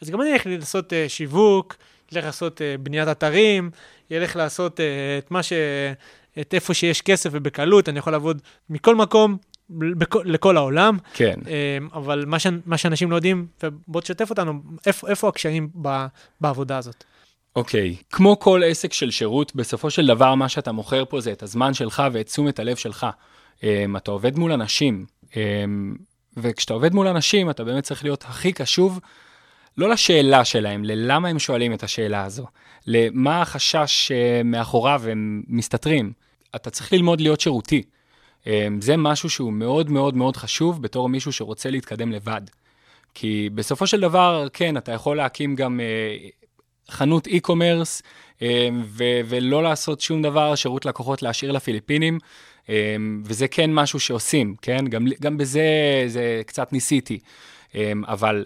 אז 0.01 0.09
גם 0.09 0.21
אני 0.21 0.33
אלך 0.33 0.45
לעשות 0.45 0.93
אה, 0.93 1.05
שיווק, 1.09 1.75
ילך 2.11 2.25
לעשות 2.25 2.61
אה, 2.61 2.75
בניית 2.77 3.07
אתרים, 3.07 3.69
ילך 4.09 4.35
לעשות 4.35 4.79
אה, 4.79 4.85
את 5.17 5.31
מה 5.31 5.43
ש... 5.43 5.53
את 6.41 6.53
איפה 6.53 6.73
שיש 6.73 7.01
כסף 7.01 7.29
ובקלות, 7.33 7.89
אני 7.89 7.99
יכול 7.99 8.13
לעבוד 8.13 8.41
מכל 8.69 8.95
מקום, 8.95 9.37
בכ- 9.69 10.25
לכל 10.25 10.57
העולם. 10.57 10.97
כן. 11.13 11.39
אה, 11.47 11.77
אבל 11.93 12.25
מה, 12.27 12.39
ש... 12.39 12.47
מה 12.65 12.77
שאנשים 12.77 13.11
לא 13.11 13.15
יודעים, 13.15 13.47
ובוא 13.63 14.01
תשתף 14.01 14.29
אותנו, 14.29 14.53
איפה, 14.85 15.07
איפה 15.09 15.27
הקשיים 15.27 15.69
ב... 15.81 16.05
בעבודה 16.41 16.77
הזאת? 16.77 17.03
אוקיי, 17.55 17.95
כמו 18.09 18.39
כל 18.39 18.61
עסק 18.65 18.93
של 18.93 19.11
שירות, 19.11 19.55
בסופו 19.55 19.89
של 19.89 20.07
דבר 20.07 20.35
מה 20.35 20.49
שאתה 20.49 20.71
מוכר 20.71 21.05
פה 21.05 21.21
זה 21.21 21.31
את 21.31 21.43
הזמן 21.43 21.73
שלך 21.73 22.03
ואת 22.11 22.25
תשומת 22.25 22.59
הלב 22.59 22.75
שלך. 22.75 23.07
Um, 23.59 23.63
אתה 23.97 24.11
עובד 24.11 24.37
מול 24.37 24.51
אנשים, 24.51 25.05
um, 25.31 25.35
וכשאתה 26.37 26.73
עובד 26.73 26.93
מול 26.93 27.07
אנשים, 27.07 27.49
אתה 27.49 27.63
באמת 27.63 27.83
צריך 27.83 28.03
להיות 28.03 28.23
הכי 28.23 28.53
קשוב, 28.53 28.99
לא 29.77 29.89
לשאלה 29.89 30.45
שלהם, 30.45 30.83
ללמה 30.83 31.29
הם 31.29 31.39
שואלים 31.39 31.73
את 31.73 31.83
השאלה 31.83 32.23
הזו, 32.23 32.45
למה 32.87 33.41
החשש 33.41 34.11
uh, 34.11 34.43
מאחוריו 34.43 35.01
הם 35.09 35.43
מסתתרים. 35.47 36.13
אתה 36.55 36.69
צריך 36.69 36.93
ללמוד 36.93 37.21
להיות 37.21 37.41
שירותי. 37.41 37.83
Um, 38.43 38.47
זה 38.79 38.97
משהו 38.97 39.29
שהוא 39.29 39.53
מאוד 39.53 39.89
מאוד 39.89 40.15
מאוד 40.15 40.37
חשוב 40.37 40.81
בתור 40.81 41.09
מישהו 41.09 41.31
שרוצה 41.31 41.69
להתקדם 41.69 42.11
לבד. 42.11 42.41
כי 43.13 43.49
בסופו 43.55 43.87
של 43.87 43.99
דבר, 43.99 44.47
כן, 44.53 44.77
אתה 44.77 44.91
יכול 44.91 45.17
להקים 45.17 45.55
גם 45.55 45.79
uh, 45.79 46.40
חנות 46.91 47.27
e-commerce 47.27 48.01
אה, 48.41 48.69
ו- 48.85 49.21
ולא 49.25 49.63
לעשות 49.63 50.01
שום 50.01 50.21
דבר, 50.21 50.55
שירות 50.55 50.85
לקוחות 50.85 51.21
להשאיר 51.21 51.51
לפיליפינים, 51.51 52.19
אה, 52.69 52.95
וזה 53.23 53.47
כן 53.47 53.73
משהו 53.73 53.99
שעושים, 53.99 54.55
כן? 54.61 54.87
גם, 54.87 55.05
גם 55.21 55.37
בזה 55.37 55.63
זה 56.07 56.41
קצת 56.45 56.73
ניסיתי. 56.73 57.19
אה, 57.75 57.91
אבל 58.07 58.45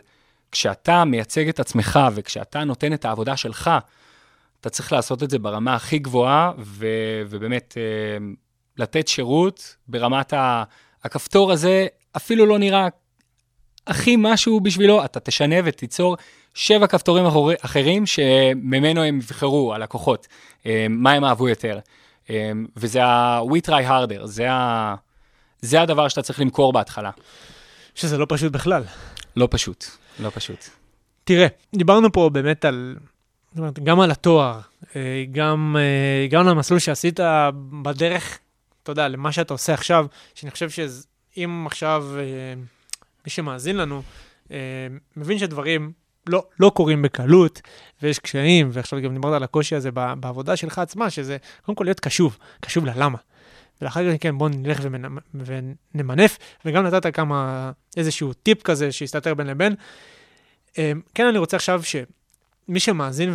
כשאתה 0.51 1.05
מייצג 1.05 1.47
את 1.49 1.59
עצמך 1.59 1.99
וכשאתה 2.15 2.63
נותן 2.63 2.93
את 2.93 3.05
העבודה 3.05 3.37
שלך, 3.37 3.71
אתה 4.61 4.69
צריך 4.69 4.93
לעשות 4.93 5.23
את 5.23 5.29
זה 5.29 5.39
ברמה 5.39 5.75
הכי 5.75 5.99
גבוהה, 5.99 6.51
ו- 6.57 7.21
ובאמת 7.29 7.77
לתת 8.77 9.07
שירות 9.07 9.75
ברמת 9.87 10.33
ה- 10.33 10.63
הכפתור 11.03 11.51
הזה, 11.51 11.87
אפילו 12.17 12.45
לא 12.45 12.59
נראה 12.59 12.87
הכי 13.87 14.15
משהו 14.19 14.59
בשבילו, 14.59 15.05
אתה 15.05 15.19
תשנה 15.19 15.55
ותיצור 15.63 16.17
שבע 16.53 16.87
כפתורים 16.87 17.25
אחרים 17.61 18.05
שממנו 18.05 19.03
הם 19.03 19.17
יבחרו, 19.17 19.73
הלקוחות, 19.73 20.27
אה, 20.65 20.85
מה 20.89 21.11
הם 21.11 21.25
אהבו 21.25 21.49
יותר. 21.49 21.79
אה, 22.29 22.51
וזה 22.77 23.03
ה-we 23.03 23.67
try 23.67 23.87
harder, 23.89 24.25
זה, 24.25 24.51
ה... 24.51 24.95
זה 25.61 25.81
הדבר 25.81 26.07
שאתה 26.07 26.21
צריך 26.21 26.39
למכור 26.39 26.73
בהתחלה. 26.73 27.11
שזה 27.95 28.17
לא 28.17 28.25
פשוט 28.29 28.51
בכלל. 28.51 28.83
לא 29.35 29.47
פשוט, 29.51 29.85
לא 30.19 30.29
פשוט. 30.29 30.65
תראה, 31.23 31.47
דיברנו 31.75 32.11
פה 32.11 32.29
באמת 32.33 32.65
על, 32.65 32.95
אומרת, 33.57 33.79
גם 33.79 33.99
על 33.99 34.11
התואר, 34.11 34.59
אה, 34.95 35.23
גם, 35.31 35.75
גם 36.29 36.41
על 36.41 36.47
המסלול 36.47 36.79
שעשית 36.79 37.19
בדרך, 37.81 38.39
אתה 38.83 38.91
יודע, 38.91 39.07
למה 39.07 39.31
שאתה 39.31 39.53
עושה 39.53 39.73
עכשיו, 39.73 40.05
שאני 40.35 40.51
חושב 40.51 40.69
שאם 40.69 41.63
עכשיו 41.67 42.05
מי 43.25 43.29
שמאזין 43.31 43.77
לנו, 43.77 44.01
אה, 44.51 44.57
מבין 45.17 45.37
שדברים 45.37 45.91
לא, 46.27 46.45
לא 46.59 46.71
קורים 46.75 47.01
בקלות, 47.01 47.61
ויש 48.01 48.19
קשיים, 48.19 48.69
ועכשיו 48.71 49.01
גם 49.01 49.13
דיברת 49.13 49.33
על 49.33 49.43
הקושי 49.43 49.75
הזה 49.75 49.91
בעבודה 49.91 50.55
שלך 50.55 50.79
עצמה, 50.79 51.09
שזה 51.09 51.37
קודם 51.65 51.75
כל 51.75 51.83
להיות 51.83 51.99
קשוב, 51.99 52.37
קשוב 52.59 52.85
ללמה. 52.85 53.17
ולאחר 53.81 54.13
מכן 54.13 54.37
בואו 54.37 54.49
נלך 54.49 54.79
ומנ- 54.79 55.43
ונמנף, 55.93 56.37
וגם 56.65 56.85
נתת 56.85 57.15
כמה, 57.15 57.71
איזשהו 57.97 58.33
טיפ 58.33 58.63
כזה 58.63 58.91
שהסתתר 58.91 59.33
בין 59.33 59.47
לבין. 59.47 59.75
אה, 60.77 60.91
כן, 61.13 61.27
אני 61.27 61.37
רוצה 61.37 61.57
עכשיו 61.57 61.81
שמי 61.83 62.79
שמאזין 62.79 63.31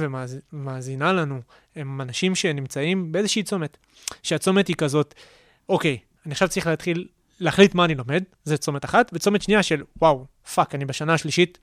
ומאזינה 0.53 1.13
לנו, 1.13 1.41
הם 1.77 2.01
אנשים 2.01 2.35
שנמצאים 2.35 3.13
באיזושהי 3.13 3.43
צומת. 3.43 3.77
שהצומת 4.23 4.69
היא 4.69 4.77
כזאת, 4.77 5.15
אוקיי, 5.69 5.99
אני 6.27 6.33
עכשיו 6.33 6.49
צריך 6.49 6.67
להתחיל 6.67 7.07
להחליט 7.41 7.75
מה 7.75 7.85
אני 7.85 7.95
לומד, 7.95 8.23
זה 8.45 8.57
צומת 8.57 8.85
אחת, 8.85 9.11
וצומת 9.15 9.43
שנייה 9.43 9.63
של, 9.63 9.83
וואו, 10.03 10.27
fuck, 10.55 10.75
אני 10.75 10.85
בשנה 10.85 11.15
השלישית, 11.15 11.59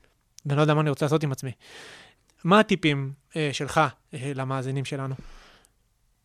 ואני 0.46 0.56
לא 0.56 0.62
יודע 0.62 0.74
מה 0.74 0.80
אני 0.80 0.90
רוצה 0.90 1.04
לעשות 1.04 1.22
עם 1.22 1.32
עצמי. 1.32 1.50
מה 2.44 2.60
הטיפים 2.60 3.12
אה, 3.36 3.50
שלך 3.52 3.80
אה, 4.14 4.32
למאזינים 4.34 4.84
שלנו? 4.84 5.14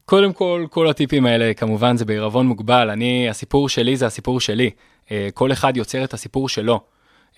קודם 0.06 0.34
כל, 0.34 0.66
כל 0.70 0.90
הטיפים 0.90 1.26
האלה, 1.26 1.54
כמובן, 1.54 1.98
זה 1.98 2.06
בעירבון 2.06 2.48
מוגבל. 2.48 2.90
אני, 2.90 3.30
הסיפור 3.30 3.70
שלי 3.70 3.98
זה 3.98 4.06
הסיפור 4.06 4.40
שלי. 4.40 4.70
אה, 5.12 5.30
כל 5.34 5.52
אחד 5.52 5.78
יוצר 5.78 6.04
את 6.04 6.14
הסיפור 6.14 6.50
שלו, 6.50 6.82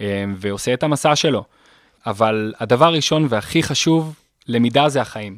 אה, 0.01 0.25
ועושה 0.35 0.73
את 0.73 0.83
המסע 0.83 1.15
שלו. 1.15 1.43
אבל 2.05 2.53
הדבר 2.59 2.85
הראשון 2.85 3.27
והכי 3.29 3.63
חשוב, 3.63 4.15
למידה 4.47 4.89
זה 4.89 5.01
החיים. 5.01 5.37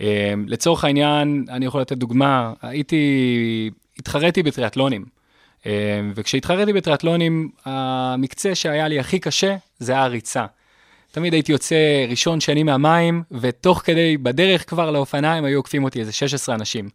אה, 0.00 0.34
לצורך 0.46 0.84
העניין, 0.84 1.44
אני 1.48 1.66
יכול 1.66 1.80
לתת 1.80 1.96
דוגמה, 1.96 2.52
הייתי, 2.62 3.70
התחרתי 3.98 4.42
בטריאטלונים. 4.42 5.17
אה, 5.68 6.00
וכשהתחרתי 6.14 6.72
בטריאטלונים, 6.72 7.50
המקצה 7.64 8.54
שהיה 8.54 8.88
לי 8.88 9.00
הכי 9.00 9.18
קשה 9.18 9.56
זה 9.78 9.92
היה 9.92 10.02
הריצה. 10.02 10.46
תמיד 11.12 11.32
הייתי 11.32 11.52
יוצא 11.52 12.06
ראשון, 12.08 12.40
שני 12.40 12.62
מהמים, 12.62 13.22
ותוך 13.30 13.82
כדי, 13.84 14.16
בדרך 14.16 14.70
כבר 14.70 14.90
לאופניים, 14.90 15.44
היו 15.44 15.58
עוקפים 15.58 15.84
אותי 15.84 16.00
איזה 16.00 16.12
16 16.12 16.54
אנשים. 16.54 16.88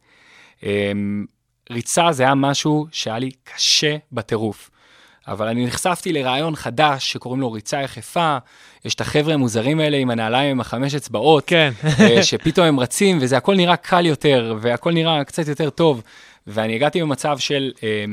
אמ, 0.63 1.25
ריצה 1.71 2.12
זה 2.12 2.23
היה 2.23 2.36
משהו 2.36 2.88
שהיה 2.91 3.19
לי 3.19 3.31
קשה 3.43 3.95
בטירוף. 4.12 4.69
אבל 5.27 5.47
אני 5.47 5.65
נחשפתי 5.65 6.13
לרעיון 6.13 6.55
חדש 6.55 7.12
שקוראים 7.12 7.41
לו 7.41 7.51
ריצה 7.51 7.81
יחפה, 7.81 8.38
יש 8.86 8.95
את 8.95 9.01
החבר'ה 9.01 9.33
המוזרים 9.33 9.79
האלה 9.79 9.97
עם 9.97 10.09
הנעליים 10.09 10.51
עם 10.51 10.59
החמש 10.59 10.95
אצבעות, 10.95 11.43
כן. 11.47 11.71
אה, 11.99 12.23
שפתאום 12.23 12.67
הם 12.67 12.79
רצים 12.79 13.17
וזה 13.21 13.38
הכל 13.38 13.55
נראה 13.55 13.75
קל 13.75 14.05
יותר, 14.05 14.55
והכל 14.62 14.91
נראה 14.91 15.23
קצת 15.23 15.47
יותר 15.47 15.69
טוב. 15.69 16.01
ואני 16.47 16.75
הגעתי 16.75 17.01
במצב 17.01 17.38
של 17.38 17.71
אה, 17.83 18.05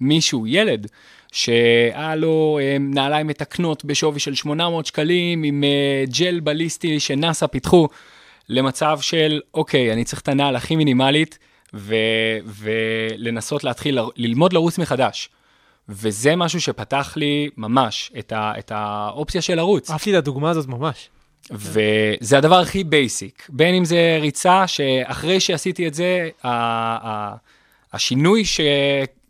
מישהו, 0.00 0.46
ילד, 0.46 0.86
שהיה 1.32 2.14
לו 2.16 2.58
אה, 2.62 2.76
נעליים 2.80 3.26
מתקנות 3.26 3.84
בשווי 3.84 4.20
של 4.20 4.34
800 4.34 4.86
שקלים, 4.86 5.42
עם 5.42 5.64
אה, 5.64 6.04
ג'ל 6.18 6.40
בליסטי 6.40 7.00
שנאסא 7.00 7.46
פיתחו, 7.46 7.88
למצב 8.48 8.98
של, 9.00 9.40
אוקיי, 9.54 9.92
אני 9.92 10.04
צריך 10.04 10.22
את 10.22 10.28
הנעל 10.28 10.56
הכי 10.56 10.76
מינימלית, 10.76 11.38
ו- 11.74 11.94
ולנסות 12.46 13.64
להתחיל 13.64 13.98
ללמוד 14.16 14.52
לרוץ 14.52 14.78
מחדש. 14.78 15.28
וזה 15.88 16.36
משהו 16.36 16.60
שפתח 16.60 17.12
לי 17.16 17.48
ממש 17.56 18.12
את, 18.18 18.32
ה- 18.32 18.52
את 18.58 18.72
האופציה 18.74 19.42
של 19.42 19.54
לרוץ. 19.54 19.90
אהבתי 19.90 20.10
את 20.10 20.16
הדוגמה 20.16 20.50
הזאת 20.50 20.66
ממש. 20.68 21.08
וזה 21.50 22.38
הדבר 22.38 22.58
הכי 22.58 22.84
basic, 22.84 23.46
בין 23.48 23.74
אם 23.74 23.84
זה 23.84 24.18
ריצה, 24.20 24.66
שאחרי 24.66 25.40
שעשיתי 25.40 25.88
את 25.88 25.94
זה, 25.94 26.28
ה- 26.42 26.48
ה- 27.08 27.34
השינוי 27.92 28.42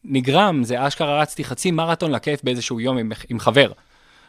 שנגרם 0.04 0.64
זה 0.64 0.86
אשכרה 0.86 1.20
רצתי 1.20 1.44
חצי 1.44 1.70
מרתון 1.70 2.10
לכיף 2.10 2.44
באיזשהו 2.44 2.80
יום 2.80 2.98
עם, 2.98 3.12
עם 3.28 3.38
חבר. 3.38 3.72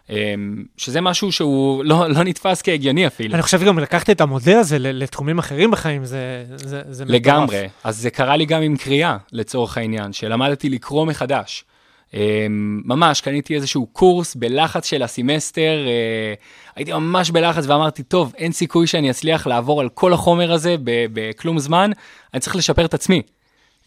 אמ, 0.09 0.63
שזה 0.77 1.01
משהו 1.01 1.31
שהוא 1.31 1.83
לא, 1.83 2.09
לא 2.09 2.23
נתפס 2.23 2.61
כהגיוני 2.61 3.07
אפילו. 3.07 3.33
אני 3.33 3.41
חושב 3.41 3.63
גם 3.63 3.79
לקחת 3.79 4.09
את 4.09 4.21
המודל 4.21 4.57
הזה 4.57 4.79
לתחומים 4.79 5.39
אחרים 5.39 5.71
בחיים, 5.71 6.05
זה, 6.05 6.43
זה, 6.55 6.81
זה 6.89 7.05
מטורף. 7.05 7.21
לגמרי. 7.21 7.67
אז 7.83 7.97
זה 7.97 8.09
קרה 8.09 8.37
לי 8.37 8.45
גם 8.45 8.61
עם 8.61 8.77
קריאה, 8.77 9.17
לצורך 9.31 9.77
העניין, 9.77 10.13
שלמדתי 10.13 10.69
לקרוא 10.69 11.05
מחדש. 11.05 11.65
אה, 12.13 12.47
ממש, 12.85 13.21
קניתי 13.21 13.55
איזשהו 13.55 13.85
קורס 13.85 14.35
בלחץ 14.35 14.85
של 14.85 15.03
הסמסטר, 15.03 15.87
אה, 15.87 16.33
הייתי 16.75 16.93
ממש 16.93 17.31
בלחץ 17.31 17.63
ואמרתי, 17.67 18.03
טוב, 18.03 18.33
אין 18.37 18.51
סיכוי 18.51 18.87
שאני 18.87 19.11
אצליח 19.11 19.47
לעבור 19.47 19.81
על 19.81 19.89
כל 19.89 20.13
החומר 20.13 20.51
הזה 20.51 20.75
בכלום 20.85 21.59
זמן, 21.59 21.91
אני 22.33 22.39
צריך 22.39 22.55
לשפר 22.55 22.85
את 22.85 22.93
עצמי. 22.93 23.21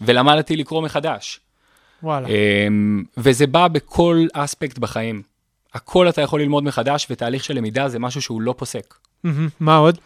ולמדתי 0.01 0.57
לקרוא 0.57 0.83
מחדש. 0.83 1.40
וואלה. 2.02 2.28
אמ, 2.28 3.02
וזה 3.16 3.46
בא 3.46 3.68
בכל 3.68 4.26
אספקט 4.32 4.78
בחיים. 4.78 5.22
הכל 5.74 6.08
אתה 6.08 6.22
יכול 6.22 6.40
ללמוד 6.40 6.64
מחדש, 6.64 7.06
ותהליך 7.11 7.44
של 7.44 7.54
למידה 7.54 7.88
זה 7.88 7.98
משהו 7.98 8.22
שהוא 8.22 8.42
לא 8.42 8.54
פוסק. 8.58 8.94
מה 9.61 9.76
עוד? 9.76 9.98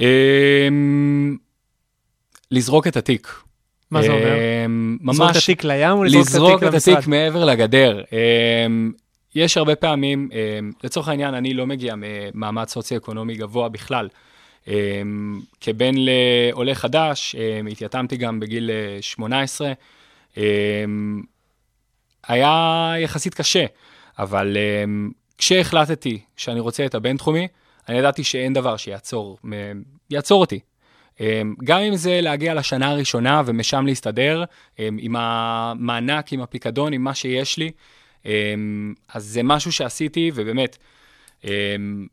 אמ, 0.00 1.36
לזרוק 2.50 2.86
את 2.86 2.96
התיק. 2.96 3.34
מה 3.90 4.02
זה 4.02 4.08
אומר? 4.08 4.34
אמ, 4.66 4.98
לזרוק 5.00 5.30
את 5.30 5.34
ממש 5.34 5.36
התיק 5.36 5.64
לים 5.64 5.90
או 5.90 6.04
לזרוק 6.04 6.26
לזרוק 6.26 6.62
את 6.62 6.68
את 6.68 6.74
התיק 6.74 6.82
התיק 6.82 6.94
למשרד? 6.94 7.10
מעבר 7.10 7.44
לגדר. 7.44 8.02
יש 9.34 9.56
הרבה 9.56 9.74
פעמים, 9.74 10.28
לצורך 10.84 11.08
העניין, 11.08 11.34
אני 11.34 11.54
לא 11.54 11.66
מגיע 11.66 11.94
ממעמד 11.96 12.68
סוציו-אקונומי 12.68 13.34
גבוה 13.34 13.68
בכלל. 13.68 14.08
כבן 15.60 15.94
לעולה 15.96 16.74
חדש, 16.74 17.36
התייתמתי 17.70 18.16
גם 18.16 18.40
בגיל 18.40 18.70
אה, 18.70 18.98
18. 19.00 19.72
אמ, 20.36 21.22
היה 22.26 22.94
יחסית 22.98 23.34
קשה, 23.34 23.64
אבל 24.18 24.56
אמ, 24.56 25.10
כשהחלטתי 25.38 26.20
שאני 26.36 26.60
רוצה 26.60 26.86
את 26.86 26.94
הבינתחומי, 26.94 27.48
אני 27.88 27.98
ידעתי 27.98 28.24
שאין 28.24 28.52
דבר 28.52 28.76
שיעצור 28.76 29.38
יעצור 30.10 30.40
אותי. 30.40 30.60
אמ, 31.20 31.54
גם 31.64 31.80
אם 31.80 31.96
זה 31.96 32.20
להגיע 32.20 32.54
לשנה 32.54 32.90
הראשונה 32.90 33.42
ומשם 33.46 33.86
להסתדר, 33.86 34.44
עם 34.78 35.16
המענק, 35.16 36.32
עם 36.32 36.40
הפיקדון, 36.40 36.92
עם 36.92 37.02
מה 37.04 37.14
שיש 37.14 37.58
לי, 37.58 37.70
אז 39.08 39.24
זה 39.24 39.42
משהו 39.42 39.72
שעשיתי, 39.72 40.30
ובאמת, 40.34 40.78
אמ, 41.44 42.06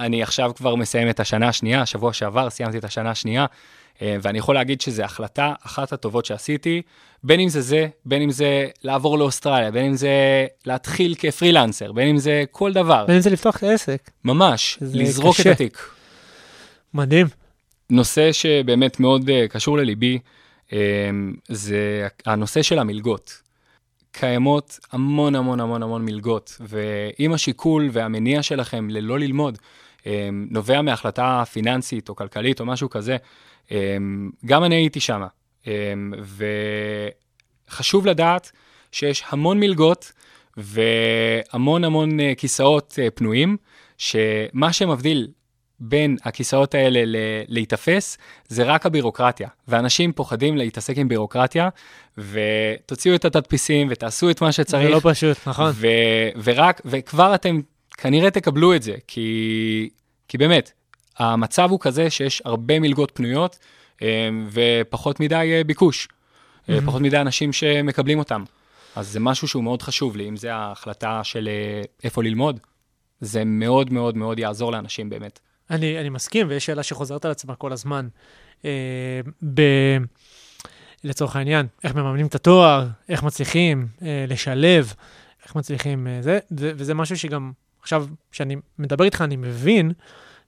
אני 0.00 0.22
עכשיו 0.22 0.52
כבר 0.56 0.74
מסיים 0.74 1.10
את 1.10 1.20
השנה 1.20 1.48
השנייה, 1.48 1.86
שבוע 1.86 2.12
שעבר 2.12 2.50
סיימתי 2.50 2.78
את 2.78 2.84
השנה 2.84 3.10
השנייה, 3.10 3.46
ואני 4.02 4.38
יכול 4.38 4.54
להגיד 4.54 4.80
שזו 4.80 5.02
החלטה 5.02 5.54
אחת 5.66 5.92
הטובות 5.92 6.24
שעשיתי, 6.24 6.82
בין 7.24 7.40
אם 7.40 7.48
זה 7.48 7.60
זה, 7.60 7.88
בין 8.04 8.22
אם 8.22 8.30
זה 8.30 8.66
לעבור 8.84 9.18
לאוסטרליה, 9.18 9.70
בין 9.70 9.84
אם 9.84 9.94
זה 9.94 10.46
להתחיל 10.66 11.14
כפרילנסר, 11.18 11.92
בין 11.92 12.08
אם 12.08 12.18
זה 12.18 12.44
כל 12.50 12.72
דבר, 12.72 13.04
בין 13.06 13.16
אם 13.16 13.22
זה 13.22 13.30
לפתוח 13.30 13.64
עסק. 13.64 14.10
ממש, 14.24 14.78
לזרוק 14.80 15.36
קשה. 15.36 15.50
את 15.50 15.54
התיק. 15.54 15.90
מדהים. 16.94 17.26
נושא 17.90 18.32
שבאמת 18.32 19.00
מאוד 19.00 19.28
uh, 19.28 19.48
קשור 19.48 19.78
לליבי, 19.78 20.18
um, 20.68 20.72
זה 21.48 22.08
הנושא 22.26 22.62
של 22.62 22.78
המלגות. 22.78 23.42
קיימות 24.12 24.78
המון 24.92 25.34
המון 25.34 25.60
המון 25.60 25.82
המון 25.82 26.04
מלגות, 26.04 26.60
ואם 26.60 27.32
השיקול 27.32 27.88
והמניע 27.92 28.42
שלכם 28.42 28.90
ללא 28.90 29.18
ללמוד 29.18 29.58
נובע 30.50 30.82
מהחלטה 30.82 31.42
פיננסית 31.52 32.08
או 32.08 32.16
כלכלית 32.16 32.60
או 32.60 32.66
משהו 32.66 32.90
כזה, 32.90 33.16
um, 33.68 33.72
גם 34.46 34.64
אני 34.64 34.74
הייתי 34.74 35.00
שם. 35.00 35.22
Um, 35.64 35.68
וחשוב 37.68 38.06
לדעת 38.06 38.52
שיש 38.92 39.24
המון 39.28 39.60
מלגות 39.60 40.12
והמון 40.56 41.84
המון 41.84 42.20
uh, 42.20 42.22
כיסאות 42.36 42.98
uh, 42.98 43.10
פנויים, 43.10 43.56
שמה 43.98 44.72
שמבדיל 44.72 45.28
בין 45.80 46.16
הכיסאות 46.24 46.74
האלה 46.74 47.04
ל- 47.04 47.16
להיתפס, 47.48 48.18
זה 48.48 48.62
רק 48.64 48.86
הבירוקרטיה. 48.86 49.48
ואנשים 49.68 50.12
פוחדים 50.12 50.56
להתעסק 50.56 50.98
עם 50.98 51.08
בירוקרטיה, 51.08 51.68
ותוציאו 52.18 53.14
את 53.14 53.24
התדפיסים 53.24 53.88
ותעשו 53.90 54.30
את 54.30 54.40
מה 54.40 54.48
זה 54.48 54.52
שצריך. 54.52 54.90
לא 54.90 55.00
פשוט, 55.02 55.36
נכון. 55.46 55.70
ו- 55.74 56.28
ורק, 56.44 56.80
וכבר 56.84 57.34
אתם 57.34 57.60
כנראה 57.98 58.30
תקבלו 58.30 58.74
את 58.74 58.82
זה, 58.82 58.94
כי, 59.06 59.88
כי 60.28 60.38
באמת, 60.38 60.72
המצב 61.18 61.70
הוא 61.70 61.80
כזה 61.80 62.10
שיש 62.10 62.42
הרבה 62.44 62.80
מלגות 62.80 63.12
פנויות, 63.14 63.58
אה, 64.02 64.28
ופחות 64.50 65.20
מדי 65.20 65.34
אה, 65.34 65.64
ביקוש. 65.64 66.08
Mhm. 66.08 66.72
פחות 66.86 67.02
מדי 67.02 67.20
אנשים 67.20 67.52
שמקבלים 67.52 68.18
אותם. 68.18 68.44
אז 68.96 69.08
זה 69.08 69.20
משהו 69.20 69.48
שהוא 69.48 69.64
מאוד 69.64 69.82
חשוב 69.82 70.16
לי, 70.16 70.28
אם 70.28 70.36
זה 70.36 70.54
ההחלטה 70.54 71.20
של 71.24 71.48
אה, 71.48 71.82
איפה 72.04 72.22
ללמוד, 72.22 72.60
זה 73.20 73.44
מאוד 73.44 73.92
מאוד 73.92 74.16
מאוד 74.16 74.38
יעזור 74.38 74.72
לאנשים 74.72 75.10
באמת. 75.10 75.40
אני, 75.70 76.00
אני 76.00 76.08
מסכים, 76.08 76.46
ויש 76.50 76.66
שאלה 76.66 76.82
שחוזרת 76.82 77.24
על 77.24 77.30
עצמה 77.30 77.54
כל 77.54 77.72
הזמן. 77.72 78.08
אה, 78.64 79.20
ב... 79.54 79.62
לצורך 81.04 81.36
העניין, 81.36 81.66
איך 81.84 81.94
מממנים 81.94 82.26
את 82.26 82.34
התואר, 82.34 82.86
איך 83.08 83.22
מצליחים 83.22 83.86
אה, 84.02 84.24
לשלב, 84.28 84.94
איך 85.44 85.56
מצליחים 85.56 86.06
אה, 86.06 86.22
זה, 86.22 86.38
ו- 86.60 86.70
וזה 86.76 86.94
משהו 86.94 87.18
שגם 87.18 87.52
עכשיו, 87.88 88.06
כשאני 88.30 88.56
מדבר 88.78 89.04
איתך, 89.04 89.20
אני 89.22 89.36
מבין, 89.36 89.92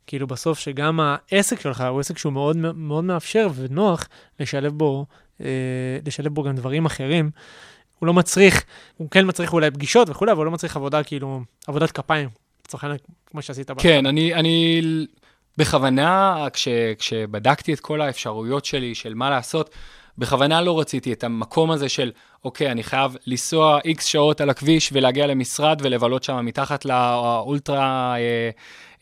כאילו 0.06 0.26
בסוף 0.26 0.58
שגם 0.58 1.00
העסק 1.02 1.60
שלך 1.60 1.80
הוא 1.80 2.00
עסק 2.00 2.18
שהוא 2.18 2.32
מאוד, 2.32 2.56
מאוד 2.56 3.04
מאפשר 3.04 3.48
ונוח 3.54 4.08
לשלב 4.40 4.72
בו, 4.72 5.06
אה, 5.40 5.46
לשלב 6.06 6.34
בו 6.34 6.42
גם 6.42 6.54
דברים 6.54 6.86
אחרים. 6.86 7.30
הוא 7.98 8.06
לא 8.06 8.14
מצריך, 8.14 8.64
הוא 8.96 9.10
כן 9.10 9.28
מצריך 9.28 9.52
אולי 9.52 9.70
פגישות 9.70 10.10
וכולי, 10.10 10.32
אבל 10.32 10.38
הוא 10.38 10.44
לא 10.44 10.50
מצריך 10.50 10.76
עבודה, 10.76 11.02
כאילו, 11.02 11.40
עבודת 11.66 11.90
כפיים, 11.90 12.28
לצורך 12.66 12.84
העניין, 12.84 12.98
כמו 13.26 13.42
שעשית. 13.42 13.70
כן, 13.78 14.06
אני, 14.06 14.34
אני 14.34 14.80
בכוונה, 15.58 16.46
כש, 16.52 16.68
כשבדקתי 16.98 17.72
את 17.72 17.80
כל 17.80 18.00
האפשרויות 18.00 18.64
שלי 18.64 18.94
של 18.94 19.14
מה 19.14 19.30
לעשות, 19.30 19.70
בכוונה 20.20 20.60
לא 20.60 20.80
רציתי 20.80 21.12
את 21.12 21.24
המקום 21.24 21.70
הזה 21.70 21.88
של, 21.88 22.10
אוקיי, 22.44 22.70
אני 22.70 22.82
חייב 22.82 23.16
לנסוע 23.26 23.78
איקס 23.84 24.04
שעות 24.04 24.40
על 24.40 24.50
הכביש 24.50 24.90
ולהגיע 24.92 25.26
למשרד 25.26 25.80
ולבלות 25.82 26.22
שם 26.22 26.46
מתחת 26.46 26.84
לאולטרה 26.84 28.14
אה, 28.18 28.50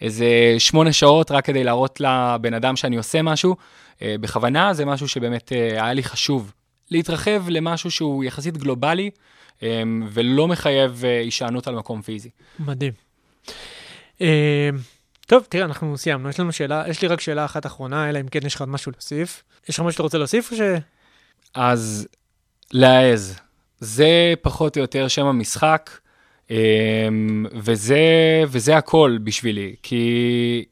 איזה 0.00 0.26
שמונה 0.59 0.92
שעות 0.92 1.31
רק 1.31 1.44
כדי 1.44 1.64
להראות 1.64 2.00
לבן 2.00 2.54
אדם 2.54 2.76
שאני 2.76 2.96
עושה 2.96 3.22
משהו. 3.22 3.57
אה, 4.02 4.14
בכוונה 4.20 4.74
זה 4.74 4.85
משהו 4.85 5.09
שבאמת 5.09 5.52
אה, 5.52 5.85
היה 5.85 5.92
לי 5.92 6.02
חשוב. 6.02 6.52
להתרחב 6.90 7.48
למשהו 7.48 7.90
שהוא 7.90 8.24
יחסית 8.24 8.57
גלובלי 8.57 9.11
ולא 10.12 10.48
מחייב 10.48 11.04
הישענות 11.04 11.66
על 11.68 11.74
מקום 11.74 12.02
פיזי. 12.02 12.31
מדהים. 12.59 12.92
טוב, 15.26 15.46
תראה, 15.48 15.64
אנחנו 15.64 15.98
סיימנו. 15.98 16.28
יש 16.28 16.40
לנו 16.40 16.52
שאלה, 16.52 16.85
יש 16.88 17.02
לי 17.02 17.09
רק 17.09 17.20
שאלה 17.20 17.44
אחת 17.44 17.66
אחרונה, 17.66 18.09
אלא 18.09 18.20
אם 18.20 18.28
כן 18.28 18.46
יש 18.46 18.54
לך 18.54 18.64
משהו 18.66 18.92
להוסיף. 18.92 19.42
יש 19.68 19.74
לך 19.76 19.81
משהו 19.81 19.92
שאתה 19.92 20.02
רוצה 20.02 20.18
להוסיף 20.18 20.52
או 20.52 20.57
ש... 20.57 20.61
אז 21.54 22.08
להעז, 22.72 23.38
זה 23.80 24.34
פחות 24.42 24.76
או 24.76 24.82
יותר 24.82 25.08
שם 25.08 25.26
המשחק, 25.26 25.90
אמ, 26.50 27.46
וזה, 27.52 27.98
וזה 28.48 28.76
הכל 28.76 29.18
בשבילי, 29.24 29.74
כי 29.82 30.64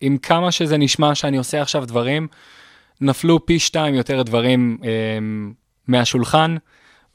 עם 0.00 0.18
כמה 0.18 0.52
שזה 0.52 0.76
נשמע 0.76 1.14
שאני 1.14 1.36
עושה 1.36 1.62
עכשיו 1.62 1.86
דברים, 1.86 2.28
נפלו 3.00 3.46
פי 3.46 3.58
שתיים 3.58 3.94
יותר 3.94 4.22
דברים 4.22 4.78
אמ, 4.82 5.52
מהשולחן, 5.88 6.56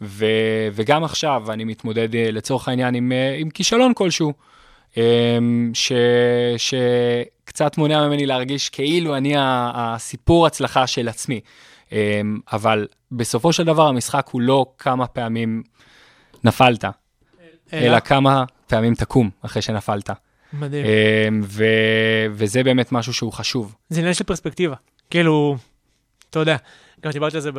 ו, 0.02 0.26
וגם 0.74 1.04
עכשיו 1.04 1.44
אני 1.50 1.64
מתמודד 1.64 2.16
אה, 2.16 2.32
לצורך 2.32 2.68
העניין 2.68 2.96
עם, 2.96 3.12
אה, 3.12 3.36
עם 3.40 3.50
כישלון 3.50 3.94
כלשהו, 3.94 4.34
אמ, 4.98 5.72
ש, 5.74 5.92
שקצת 6.58 7.78
מונע 7.78 8.08
ממני 8.08 8.26
להרגיש 8.26 8.70
כאילו 8.70 9.18
אני 9.18 9.34
הסיפור 9.38 10.46
הצלחה 10.46 10.88
של 10.88 11.08
עצמי. 11.08 11.42
אמ, 11.92 12.40
אבל 12.52 12.88
בסופו 13.12 13.54
של 13.54 13.64
דבר 13.64 13.88
המשחק 13.88 14.28
הוא 14.32 14.42
לא 14.42 14.66
כמה 14.78 15.08
פעמים 15.08 15.64
נפלת, 16.44 16.86
אלא 17.74 18.00
כמה 18.00 18.44
פעמים 18.68 18.96
תקום 18.96 19.30
אחרי 19.42 19.62
שנפלת. 19.62 20.10
מדהים. 20.54 20.86
אמ, 20.86 21.42
ו- 21.44 22.26
וזה 22.32 22.64
באמת 22.64 22.92
משהו 22.92 23.14
שהוא 23.14 23.34
חשוב. 23.34 23.76
זה 23.90 24.00
עניין 24.00 24.14
של 24.14 24.24
פרספקטיבה. 24.24 24.76
כאילו, 25.10 25.58
אתה 26.30 26.40
יודע, 26.40 26.58
גם 27.02 27.12
דיברתי 27.12 27.38
על 27.38 27.42
זה 27.42 27.50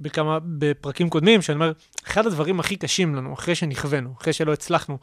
בכמה, 0.00 0.38
בפרקים 0.44 1.10
קודמים, 1.10 1.42
שאני 1.42 1.54
אומר, 1.54 1.72
אחד 2.06 2.26
הדברים 2.26 2.60
הכי 2.60 2.76
קשים 2.76 3.14
לנו, 3.14 3.34
אחרי 3.34 3.54
שנכוונו, 3.54 4.14
אחרי 4.20 4.32
שלא 4.32 4.52
הצלחנו, 4.52 4.98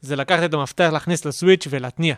זה 0.00 0.16
לקחת 0.16 0.44
את 0.44 0.54
המפתח, 0.54 0.88
להכניס 0.92 1.24
לסוויץ' 1.24 1.66
ולהתניע. 1.70 2.14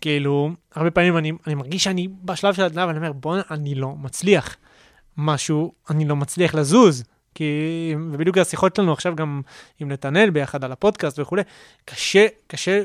כאילו, 0.00 0.50
הרבה 0.74 0.90
פעמים 0.90 1.16
אני, 1.16 1.32
אני 1.46 1.54
מרגיש 1.54 1.84
שאני 1.84 2.08
בשלב 2.24 2.54
של 2.54 2.62
התנאה, 2.62 2.86
ואני 2.86 2.98
אומר, 2.98 3.12
בואנה, 3.12 3.42
אני 3.50 3.74
לא 3.74 3.94
מצליח. 3.96 4.56
משהו, 5.18 5.72
אני 5.90 6.04
לא 6.04 6.16
מצליח 6.16 6.54
לזוז. 6.54 7.04
כי, 7.34 7.44
ובדיוק 8.12 8.38
השיחות 8.38 8.76
שלנו 8.76 8.92
עכשיו 8.92 9.16
גם 9.16 9.40
עם 9.80 9.92
נתנאל 9.92 10.30
ביחד 10.30 10.64
על 10.64 10.72
הפודקאסט 10.72 11.18
וכולי, 11.18 11.42
קשה, 11.84 12.26
קשה, 12.46 12.82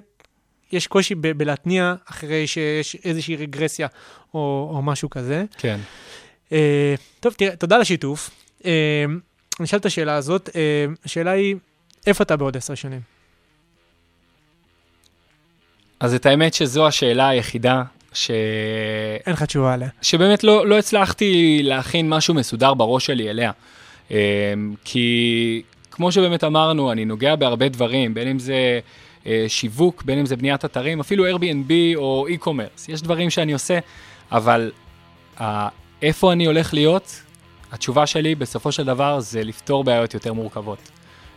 יש 0.72 0.88
קושי 0.88 1.16
ב- 1.16 1.32
בלהתניע 1.32 1.96
אחרי 2.06 2.48
שיש 2.48 2.98
איזושהי 3.06 3.36
רגרסיה 3.36 3.88
או, 4.34 4.72
או 4.76 4.82
משהו 4.82 5.10
כזה. 5.10 5.46
כן. 5.58 5.80
Uh, 6.50 6.54
טוב, 7.20 7.34
תראה, 7.34 7.56
תודה 7.56 7.76
על 7.76 7.82
השיתוף. 7.82 8.30
Uh, 8.60 8.66
אני 9.60 9.66
אשאל 9.66 9.80
את 9.80 9.86
השאלה 9.86 10.16
הזאת. 10.16 10.50
Uh, 10.50 10.54
השאלה 11.06 11.32
היא, 11.32 11.56
איפה 12.08 12.24
אתה 12.24 12.38
בעוד 12.38 12.58
עשר 12.58 12.76
שנים? 12.76 13.02
אז 16.00 16.14
את 16.14 16.26
האמת 16.26 16.54
שזו 16.54 16.88
השאלה 16.88 17.28
היחידה 17.28 17.84
ש... 18.14 18.32
אין 19.26 19.34
לך 19.34 19.44
תשובה 19.44 19.74
עליה. 19.74 19.90
שבאמת 20.02 20.44
לא, 20.44 20.68
לא 20.68 20.78
הצלחתי 20.78 21.60
להכין 21.64 22.10
משהו 22.10 22.34
מסודר 22.34 22.74
בראש 22.74 23.06
שלי 23.06 23.30
אליה. 23.30 23.52
אמ, 24.12 24.16
כי 24.84 25.62
כמו 25.92 26.12
שבאמת 26.12 26.44
אמרנו, 26.44 26.92
אני 26.92 27.06
נוגע 27.06 27.36
בהרבה 27.36 27.70
דברים, 27.70 28.14
בין 28.14 28.28
אם 28.28 28.40
זה 28.40 28.80
אה, 29.26 29.46
שיווק, 29.48 30.04
בין 30.04 30.20
אם 30.20 30.26
זה 30.26 30.36
בניית 30.36 30.66
אתרים, 30.66 31.00
אפילו 31.00 31.26
Airbnb 31.30 31.72
או 31.96 32.28
e-commerce. 32.30 32.86
יש 32.88 33.02
דברים 33.02 33.30
שאני 33.30 33.54
עושה, 33.54 33.80
אבל 34.32 34.72
אה, 35.42 35.68
איפה 36.02 36.32
אני 36.32 36.46
הולך 36.46 36.74
להיות? 36.74 37.22
התשובה 37.72 38.06
שלי 38.06 38.36
בסופו 38.36 38.72
של 38.72 38.84
דבר 38.84 39.20
זה 39.20 39.44
לפתור 39.44 39.84
בעיות 39.84 40.14
יותר 40.14 40.34
מורכבות. 40.34 40.92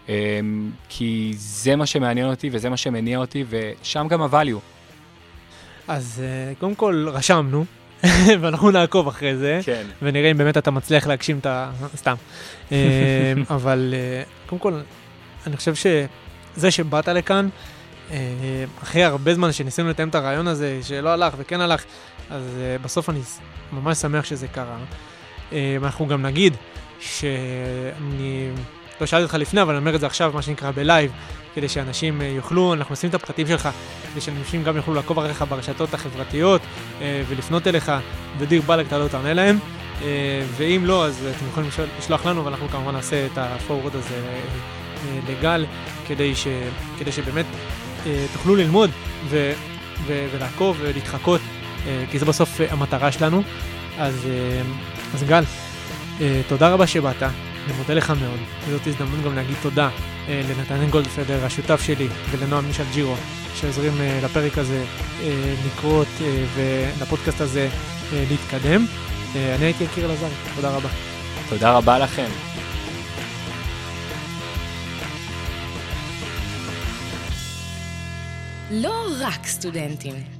אה, 0.08 0.40
כי 0.88 1.32
זה 1.36 1.76
מה 1.76 1.86
שמעניין 1.86 2.30
אותי 2.30 2.50
וזה 2.52 2.70
מה 2.70 2.76
שמניע 2.76 3.18
אותי, 3.18 3.44
ושם 3.48 4.06
גם 4.10 4.22
ה-value. 4.22 4.75
אז 5.88 6.22
אה, 6.24 6.54
קודם 6.54 6.74
כל 6.74 7.06
רשמנו, 7.12 7.64
ואנחנו 8.40 8.70
נעקוב 8.70 9.08
אחרי 9.08 9.36
זה, 9.36 9.60
כן. 9.64 9.86
ונראה 10.02 10.30
אם 10.30 10.38
באמת 10.38 10.56
אתה 10.56 10.70
מצליח 10.70 11.06
להגשים 11.06 11.38
את 11.38 11.46
ה... 11.46 11.70
סתם. 11.96 12.14
אה, 12.72 13.32
אבל 13.56 13.94
אה, 13.96 14.22
קודם 14.46 14.60
כל, 14.60 14.80
אני 15.46 15.56
חושב 15.56 15.74
שזה 15.74 16.70
שבאת 16.70 17.08
לכאן, 17.08 17.48
אחרי 18.82 19.04
הרבה 19.04 19.34
זמן 19.34 19.52
שניסינו 19.52 19.88
לתאם 19.88 20.08
את 20.08 20.14
הרעיון 20.14 20.48
הזה, 20.48 20.78
שלא 20.82 21.08
הלך 21.08 21.34
וכן 21.38 21.60
הלך, 21.60 21.84
אז 22.30 22.42
בסוף 22.82 23.10
אני 23.10 23.20
ממש 23.72 23.98
שמח 23.98 24.24
שזה 24.24 24.48
קרה. 24.48 24.76
אנחנו 25.82 26.06
גם 26.06 26.22
נגיד 26.22 26.56
שאני, 27.00 28.50
לא 29.00 29.06
שאלתי 29.06 29.22
אותך 29.22 29.34
לפני, 29.34 29.62
אבל 29.62 29.70
אני 29.70 29.80
אומר 29.80 29.94
את 29.94 30.00
זה 30.00 30.06
עכשיו, 30.06 30.32
מה 30.34 30.42
שנקרא 30.42 30.70
בלייב, 30.70 31.12
כדי 31.54 31.68
שאנשים 31.68 32.22
אה, 32.22 32.26
יוכלו, 32.26 32.74
אנחנו 32.74 32.92
נשים 32.92 33.10
את 33.10 33.14
הפרטים 33.14 33.46
שלך, 33.46 33.68
כדי 34.12 34.20
שאנשים 34.20 34.64
גם 34.64 34.76
יוכלו 34.76 34.94
לעקוב 34.94 35.18
אחריך 35.18 35.44
ברשתות 35.48 35.94
החברתיות 35.94 36.60
אה, 37.00 37.22
ולפנות 37.28 37.66
אליך, 37.66 37.92
ודיר 38.38 38.62
באלק 38.66 38.86
אתה 38.86 38.98
לא 38.98 39.08
תענה 39.08 39.34
להם. 39.34 39.58
אה, 40.02 40.42
ואם 40.56 40.82
לא, 40.84 41.06
אז 41.06 41.26
אתם 41.36 41.46
יכולים 41.48 41.70
לשלוח 41.98 42.26
לנו, 42.26 42.44
ואנחנו 42.44 42.68
כמובן 42.68 42.92
נעשה 42.92 43.26
את 43.26 43.38
ה-forward 43.38 43.96
הזה 43.96 44.22
לגל, 45.28 45.66
כדי, 46.06 46.34
ש, 46.34 46.46
כדי 46.98 47.12
שבאמת 47.12 47.46
תוכלו 48.32 48.56
ללמוד 48.56 48.90
ו, 49.28 49.52
ו, 50.06 50.26
ולעקוב 50.32 50.76
ולהתחקות, 50.80 51.40
כי 52.10 52.18
זה 52.18 52.24
בסוף 52.24 52.60
המטרה 52.70 53.12
שלנו. 53.12 53.42
אז, 53.98 54.28
אז 55.14 55.24
גל, 55.24 55.44
תודה 56.48 56.68
רבה 56.68 56.86
שבאת, 56.86 57.22
אני 57.66 57.74
מודה 57.76 57.94
לך 57.94 58.10
מאוד. 58.20 58.40
זאת 58.70 58.86
הזדמנות 58.86 59.24
גם 59.24 59.34
להגיד 59.34 59.56
תודה 59.62 59.88
אה, 60.28 60.42
לנתנאל 60.48 60.90
גולדפדר, 60.90 61.44
השותף 61.44 61.80
שלי, 61.82 62.08
ולנועם 62.30 62.66
מישל 62.66 62.84
ג'ירו, 62.92 63.14
שעוזרים 63.54 64.00
אה, 64.00 64.20
לפרק 64.24 64.58
הזה 64.58 64.84
אה, 65.20 65.54
לקרות 65.66 66.06
אה, 66.20 66.44
ולפודקאסט 66.54 67.40
הזה 67.40 67.68
אה, 68.12 68.24
להתקדם. 68.30 68.86
אה, 69.36 69.54
אני 69.54 69.64
הייתי 69.64 69.84
יקיר 69.84 70.04
אלעזר, 70.04 70.28
תודה 70.56 70.70
רבה. 70.76 70.88
תודה 71.48 71.76
רבה 71.76 71.98
לכם. 71.98 72.28
לא 78.70 79.06
רק 79.20 79.46
סטודנטים. 79.46 80.35